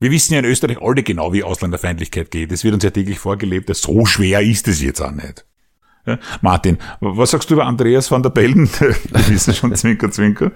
Wir 0.00 0.10
wissen 0.10 0.32
ja 0.32 0.38
in 0.40 0.46
Österreich 0.46 0.80
alle 0.80 1.02
genau, 1.02 1.34
wie 1.34 1.44
Ausländerfeindlichkeit 1.44 2.30
geht. 2.30 2.50
Es 2.52 2.64
wird 2.64 2.72
uns 2.72 2.82
ja 2.82 2.90
täglich 2.90 3.18
vorgelebt, 3.18 3.74
so 3.76 4.06
schwer 4.06 4.40
ist 4.40 4.66
es 4.66 4.80
jetzt 4.80 5.02
auch 5.02 5.10
nicht. 5.10 5.44
Ja, 6.06 6.18
Martin, 6.40 6.78
was 7.00 7.32
sagst 7.32 7.50
du 7.50 7.54
über 7.54 7.66
Andreas 7.66 8.10
van 8.10 8.22
der 8.22 8.30
Bellen? 8.30 8.66
Wir 8.80 9.28
wissen 9.28 9.52
schon, 9.52 9.74
Zwinker, 9.76 10.10
Zwinker. 10.10 10.52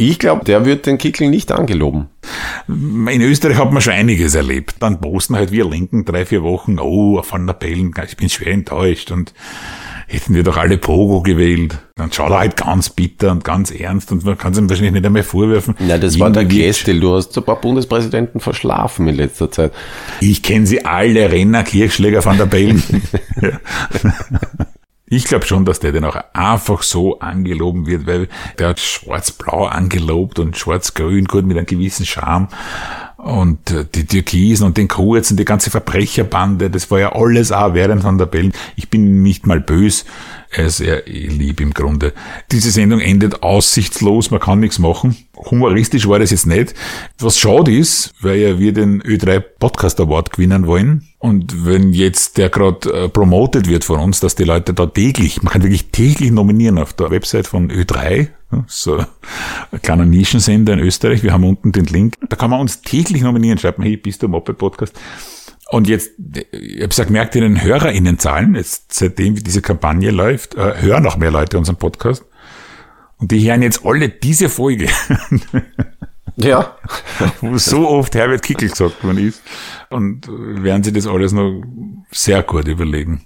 Ich 0.00 0.20
glaube, 0.20 0.44
der 0.44 0.64
wird 0.64 0.86
den 0.86 0.96
Kickel 0.96 1.28
nicht 1.28 1.50
angeloben. 1.50 2.06
In 2.68 3.20
Österreich 3.20 3.58
hat 3.58 3.72
man 3.72 3.82
schon 3.82 3.94
einiges 3.94 4.36
erlebt. 4.36 4.76
Dann 4.78 5.00
posten 5.00 5.34
halt 5.34 5.50
wir 5.50 5.68
Linken 5.68 6.04
drei, 6.04 6.24
vier 6.24 6.44
Wochen, 6.44 6.78
oh, 6.78 7.20
Van 7.28 7.48
der 7.48 7.54
Bellen, 7.54 7.92
ich 8.06 8.16
bin 8.16 8.28
schwer 8.28 8.52
enttäuscht 8.52 9.10
und 9.10 9.34
hätten 10.06 10.36
wir 10.36 10.44
doch 10.44 10.56
alle 10.56 10.78
Pogo 10.78 11.22
gewählt. 11.22 11.78
Dann 11.96 12.12
schaut 12.12 12.30
er 12.30 12.38
halt 12.38 12.56
ganz 12.56 12.90
bitter 12.90 13.32
und 13.32 13.42
ganz 13.42 13.72
ernst 13.72 14.12
und 14.12 14.24
man 14.24 14.38
kann 14.38 14.52
es 14.52 14.58
ihm 14.60 14.70
wahrscheinlich 14.70 14.94
nicht 14.94 15.06
einmal 15.06 15.24
vorwerfen. 15.24 15.74
Ja, 15.84 15.98
das 15.98 16.20
war 16.20 16.30
der 16.30 16.44
Gestel. 16.44 17.00
Du 17.00 17.16
hast 17.16 17.36
ein 17.36 17.42
paar 17.42 17.60
Bundespräsidenten 17.60 18.38
verschlafen 18.38 19.08
in 19.08 19.16
letzter 19.16 19.50
Zeit. 19.50 19.72
Ich 20.20 20.44
kenne 20.44 20.64
sie 20.68 20.84
alle, 20.84 21.32
Renner, 21.32 21.64
Kirchschläger 21.64 22.24
van 22.24 22.38
der 22.38 22.46
Bellen. 22.46 22.80
Ich 25.10 25.24
glaube 25.24 25.46
schon, 25.46 25.64
dass 25.64 25.80
der 25.80 25.92
dann 25.92 26.04
auch 26.04 26.18
einfach 26.34 26.82
so 26.82 27.18
angeloben 27.20 27.86
wird, 27.86 28.06
weil 28.06 28.28
der 28.58 28.68
hat 28.68 28.80
schwarz-blau 28.80 29.66
angelobt 29.66 30.38
und 30.38 30.56
schwarz-grün, 30.56 31.24
gut 31.24 31.46
mit 31.46 31.56
einem 31.56 31.66
gewissen 31.66 32.04
Charme. 32.04 32.48
Und 33.16 33.70
äh, 33.70 33.84
die 33.92 34.06
Türkisen 34.06 34.66
und 34.66 34.76
den 34.76 34.86
Kurzen, 34.86 35.36
die 35.36 35.44
ganze 35.44 35.70
Verbrecherbande, 35.70 36.70
das 36.70 36.90
war 36.90 37.00
ja 37.00 37.12
alles 37.12 37.50
auch 37.52 37.74
während 37.74 38.02
von 38.02 38.18
der 38.18 38.26
Bellen. 38.26 38.52
Ich 38.76 38.90
bin 38.90 39.22
nicht 39.22 39.46
mal 39.46 39.60
bös, 39.60 40.04
er 40.50 40.66
ist 40.66 40.76
sehr 40.76 41.02
lieb 41.06 41.60
im 41.60 41.74
Grunde. 41.74 42.12
Diese 42.52 42.70
Sendung 42.70 43.00
endet 43.00 43.42
aussichtslos, 43.42 44.30
man 44.30 44.40
kann 44.40 44.60
nichts 44.60 44.78
machen. 44.78 45.16
Humoristisch 45.50 46.08
war 46.08 46.18
das 46.18 46.30
jetzt 46.30 46.46
nicht. 46.46 46.74
Was 47.18 47.38
schade 47.38 47.74
ist, 47.74 48.12
weil 48.20 48.38
ja 48.38 48.58
wir 48.58 48.72
den 48.72 49.02
Ö3 49.02 49.40
Podcast 49.40 50.00
Award 50.00 50.32
gewinnen 50.32 50.66
wollen. 50.66 51.08
Und 51.18 51.66
wenn 51.66 51.92
jetzt 51.92 52.38
der 52.38 52.48
gerade 52.48 52.92
äh, 52.92 53.08
promotet 53.08 53.68
wird 53.68 53.84
von 53.84 53.98
uns, 54.00 54.20
dass 54.20 54.34
die 54.34 54.44
Leute 54.44 54.72
da 54.72 54.86
täglich, 54.86 55.42
man 55.42 55.52
kann 55.52 55.62
wirklich 55.62 55.90
täglich 55.90 56.30
nominieren 56.30 56.78
auf 56.78 56.92
der 56.92 57.10
Website 57.10 57.46
von 57.48 57.70
Ö3, 57.70 58.28
so 58.66 58.98
ein 58.98 59.82
kleiner 59.82 60.04
Nischensender 60.04 60.74
in 60.74 60.78
Österreich, 60.78 61.22
wir 61.22 61.32
haben 61.32 61.44
unten 61.44 61.72
den 61.72 61.86
Link, 61.86 62.14
da 62.28 62.36
kann 62.36 62.50
man 62.50 62.60
uns 62.60 62.82
täglich 62.82 63.22
nominieren, 63.22 63.58
schreibt 63.58 63.78
man, 63.78 63.86
hey, 63.86 63.96
bist 63.96 64.22
du 64.22 64.28
Moped 64.28 64.58
Podcast? 64.58 64.94
Und 65.70 65.86
jetzt, 65.86 66.12
ich 66.50 66.76
habe 66.76 66.88
gesagt, 66.88 67.10
merkt 67.10 67.34
ihr 67.34 67.42
den 67.42 67.62
HörerInnenzahlen, 67.62 68.54
jetzt 68.54 68.94
seitdem 68.94 69.34
diese 69.34 69.60
Kampagne 69.60 70.10
läuft, 70.10 70.54
äh, 70.54 70.80
hören 70.80 71.02
noch 71.02 71.18
mehr 71.18 71.30
Leute 71.30 71.58
unseren 71.58 71.76
Podcast. 71.76 72.24
Und 73.18 73.32
die 73.32 73.48
hören 73.48 73.62
jetzt 73.62 73.84
alle 73.84 74.08
diese 74.08 74.48
Folge. 74.48 74.88
Ja. 76.36 76.76
Wo 77.40 77.58
so 77.58 77.88
oft 77.88 78.14
Herbert 78.14 78.42
Kickel 78.42 78.68
gesagt 78.68 79.02
worden 79.02 79.26
ist. 79.26 79.42
Und 79.90 80.28
werden 80.28 80.84
sie 80.84 80.92
das 80.92 81.08
alles 81.08 81.32
noch 81.32 81.62
sehr 82.12 82.44
gut 82.44 82.68
überlegen 82.68 83.24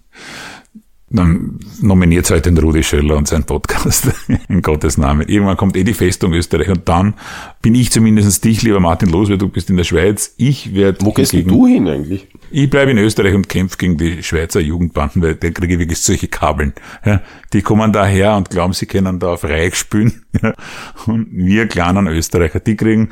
dann 1.17 1.59
nominiert 1.81 2.31
halt 2.31 2.47
den 2.47 2.57
Rudi 2.59 2.83
Schöller 2.83 3.17
und 3.17 3.29
seinen 3.29 3.45
Podcast 3.45 4.09
in 4.49 4.63
Gottes 4.63 4.99
Namen. 4.99 5.29
Irgendwann 5.29 5.57
kommt 5.57 5.77
eh 5.77 5.85
die 5.85 5.95
Festung 5.95 6.33
Österreich 6.33 6.69
und 6.69 6.89
dann 6.89 7.15
bin 7.61 7.75
ich 7.75 7.91
zumindest 7.91 8.45
dich, 8.45 8.63
lieber 8.63 8.81
Martin, 8.81 9.11
los, 9.11 9.29
weil 9.29 9.39
du 9.39 9.49
bist 9.49 9.71
in 9.71 9.77
der 9.77 9.85
Schweiz. 9.85 10.35
Ich 10.37 10.75
werde. 10.75 11.05
Wo 11.05 11.13
gehst 11.13 11.33
gegen, 11.33 11.49
du 11.49 11.67
hin 11.67 11.89
eigentlich? 11.89 12.29
Ich 12.51 12.69
bleibe 12.71 12.91
in 12.91 12.99
Österreich 12.99 13.35
und 13.35 13.49
kämpfe 13.49 13.77
gegen 13.79 13.97
die 13.97 14.23
Schweizer 14.23 14.61
Jugendbanden, 14.61 15.23
weil 15.23 15.35
der 15.35 15.53
kriege 15.53 15.79
wirklich 15.79 16.01
solche 16.01 16.29
Kabeln. 16.29 16.73
Ja, 17.05 17.23
die 17.53 17.63
kommen 17.63 17.93
daher 17.93 18.37
und 18.37 18.51
glauben, 18.51 18.73
sie 18.73 18.87
können 18.87 19.19
da 19.19 19.35
auf 19.35 19.45
Reich 19.45 19.75
spielen. 19.75 20.25
Ja, 20.43 20.55
und 21.07 21.29
wir 21.31 21.67
kleinen 21.67 22.07
Österreicher, 22.07 22.61
die 22.61 22.77
kriegen 22.77 23.11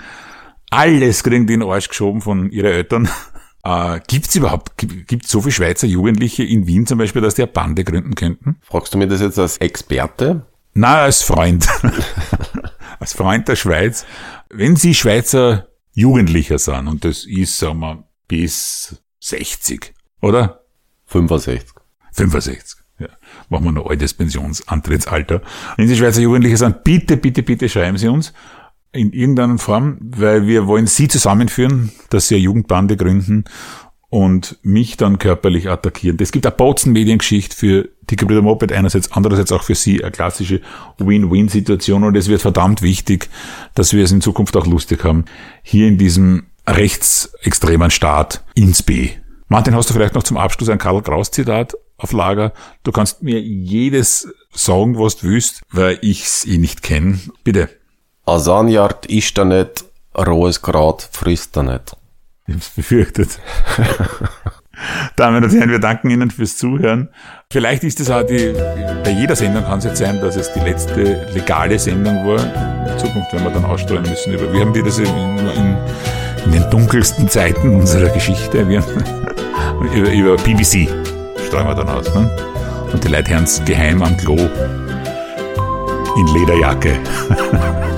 alles 0.70 1.24
kriegen 1.24 1.46
die 1.46 1.54
in 1.54 1.60
den 1.60 1.68
Arsch 1.68 1.88
geschoben 1.88 2.20
von 2.20 2.50
ihren 2.50 2.70
Eltern. 2.70 3.08
Äh, 3.62 4.00
gibt 4.06 4.28
es 4.28 4.34
überhaupt, 4.36 4.72
gibt 4.78 5.28
so 5.28 5.40
viele 5.40 5.52
Schweizer 5.52 5.86
Jugendliche 5.86 6.44
in 6.44 6.66
Wien 6.66 6.86
zum 6.86 6.98
Beispiel, 6.98 7.22
dass 7.22 7.34
die 7.34 7.42
eine 7.42 7.52
Bande 7.52 7.84
gründen 7.84 8.14
könnten? 8.14 8.56
Fragst 8.62 8.94
du 8.94 8.98
mir 8.98 9.08
das 9.08 9.20
jetzt 9.20 9.38
als 9.38 9.58
Experte? 9.58 10.46
Na, 10.72 11.02
als 11.02 11.22
Freund. 11.22 11.68
als 13.00 13.12
Freund 13.12 13.48
der 13.48 13.56
Schweiz. 13.56 14.06
Wenn 14.48 14.76
Sie 14.76 14.94
Schweizer 14.94 15.68
Jugendlicher 15.92 16.58
sind, 16.58 16.88
und 16.88 17.04
das 17.04 17.24
ist, 17.24 17.58
sagen 17.58 17.80
wir, 17.80 18.04
bis 18.28 19.02
60, 19.20 19.92
oder? 20.22 20.64
65. 21.06 21.62
65. 22.12 22.80
Ja, 22.98 23.08
machen 23.48 23.64
wir 23.64 23.72
noch 23.72 23.86
altes 23.86 24.14
Pensionsantrittsalter. 24.14 25.42
Wenn 25.76 25.88
Sie 25.88 25.96
Schweizer 25.96 26.20
Jugendliche 26.20 26.56
sind, 26.56 26.84
bitte, 26.84 27.16
bitte, 27.16 27.42
bitte 27.42 27.68
schreiben 27.68 27.98
Sie 27.98 28.08
uns 28.08 28.32
in 28.92 29.12
irgendeiner 29.12 29.58
Form, 29.58 29.98
weil 30.00 30.46
wir 30.46 30.66
wollen 30.66 30.86
sie 30.86 31.08
zusammenführen, 31.08 31.92
dass 32.10 32.28
sie 32.28 32.36
eine 32.36 32.44
Jugendbande 32.44 32.96
gründen 32.96 33.44
und 34.08 34.58
mich 34.62 34.96
dann 34.96 35.18
körperlich 35.18 35.70
attackieren. 35.70 36.18
Es 36.20 36.32
gibt 36.32 36.44
eine 36.44 36.54
Botzen 36.54 36.92
Mediengeschichte 36.92 37.56
für 37.56 37.88
die 38.10 38.16
Gebrüder 38.16 38.42
Moped 38.42 38.72
einerseits, 38.72 39.12
andererseits 39.12 39.52
auch 39.52 39.62
für 39.62 39.76
sie 39.76 40.02
eine 40.02 40.10
klassische 40.10 40.60
Win-Win-Situation 40.98 42.02
und 42.02 42.16
es 42.16 42.28
wird 42.28 42.42
verdammt 42.42 42.82
wichtig, 42.82 43.30
dass 43.74 43.92
wir 43.92 44.02
es 44.02 44.10
in 44.10 44.20
Zukunft 44.20 44.56
auch 44.56 44.66
lustig 44.66 45.04
haben, 45.04 45.26
hier 45.62 45.86
in 45.86 45.96
diesem 45.96 46.46
rechtsextremen 46.66 47.92
Staat 47.92 48.44
ins 48.54 48.82
B. 48.82 49.10
Martin, 49.48 49.74
hast 49.74 49.90
du 49.90 49.94
vielleicht 49.94 50.14
noch 50.14 50.24
zum 50.24 50.36
Abschluss 50.36 50.68
ein 50.68 50.78
Karl 50.78 51.02
Kraus 51.02 51.30
Zitat 51.30 51.76
auf 51.96 52.12
Lager? 52.12 52.52
Du 52.82 52.90
kannst 52.90 53.22
mir 53.22 53.40
jedes 53.40 54.28
sagen, 54.52 54.98
was 54.98 55.18
du 55.18 55.28
willst, 55.28 55.62
weil 55.70 55.98
ich's 56.02 56.44
eh 56.46 56.58
nicht 56.58 56.82
kenne. 56.82 57.20
Bitte. 57.44 57.68
Asanjard 58.26 59.06
isst 59.06 59.38
er 59.38 59.44
nicht, 59.44 59.84
rohes 60.16 60.62
Grat 60.62 61.08
frisst 61.10 61.56
er 61.56 61.64
nicht. 61.64 61.96
Ich 62.46 62.54
hab's 62.54 62.70
befürchtet. 62.70 63.38
Damen 65.16 65.44
und 65.44 65.50
Herren, 65.52 65.70
wir 65.70 65.78
danken 65.78 66.10
Ihnen 66.10 66.30
fürs 66.30 66.56
Zuhören. 66.56 67.10
Vielleicht 67.50 67.84
ist 67.84 68.00
es 68.00 68.10
auch 68.10 68.22
die, 68.22 68.54
bei 69.04 69.10
jeder 69.10 69.36
Sendung 69.36 69.64
kann 69.64 69.78
es 69.78 69.84
jetzt 69.84 69.98
sein, 69.98 70.20
dass 70.20 70.36
es 70.36 70.52
die 70.52 70.60
letzte 70.60 71.26
legale 71.34 71.78
Sendung 71.78 72.26
war. 72.26 72.40
In 72.90 72.98
Zukunft 72.98 73.32
werden 73.32 73.44
wir 73.44 73.50
dann 73.52 73.64
ausstreuen 73.64 74.02
müssen 74.02 74.32
über, 74.32 74.50
wir 74.52 74.60
haben 74.60 74.72
die 74.72 74.82
das 74.82 74.98
in, 74.98 75.06
in, 75.06 75.76
in 76.46 76.52
den 76.52 76.70
dunkelsten 76.70 77.28
Zeiten 77.28 77.76
unserer 77.76 78.08
Geschichte, 78.08 78.66
wir, 78.68 78.82
über, 79.94 80.12
über 80.12 80.36
BBC 80.36 80.88
streuen 81.50 81.66
wir 81.66 81.74
dann 81.74 81.88
aus, 81.88 82.14
ne? 82.14 82.30
Und 82.92 83.02
die 83.02 83.08
Leute 83.08 83.32
hören 83.32 83.44
es 83.44 83.60
geheim 83.64 84.02
am 84.02 84.16
Klo 84.16 84.36
in 86.16 86.26
Lederjacke. 86.28 86.98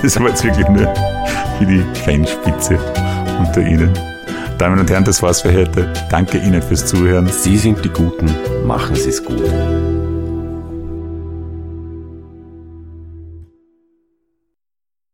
Das 0.02 0.18
war 0.18 0.28
jetzt 0.28 0.42
wirklich 0.42 0.66
nur 0.68 0.92
für 1.58 1.66
die 1.66 1.84
Fanspitze 2.04 2.78
unter 3.38 3.60
Ihnen. 3.60 3.90
Damen 4.58 4.78
und 4.78 4.90
Herren, 4.90 5.04
das 5.04 5.22
war's 5.22 5.42
für 5.42 5.52
heute. 5.52 5.92
Danke 6.10 6.38
Ihnen 6.38 6.62
fürs 6.62 6.86
Zuhören. 6.86 7.28
Sie 7.28 7.56
sind 7.56 7.84
die 7.84 7.90
Guten. 7.90 8.30
Machen 8.66 8.94
Sie 8.96 9.10
es 9.10 9.22
gut. 9.22 9.42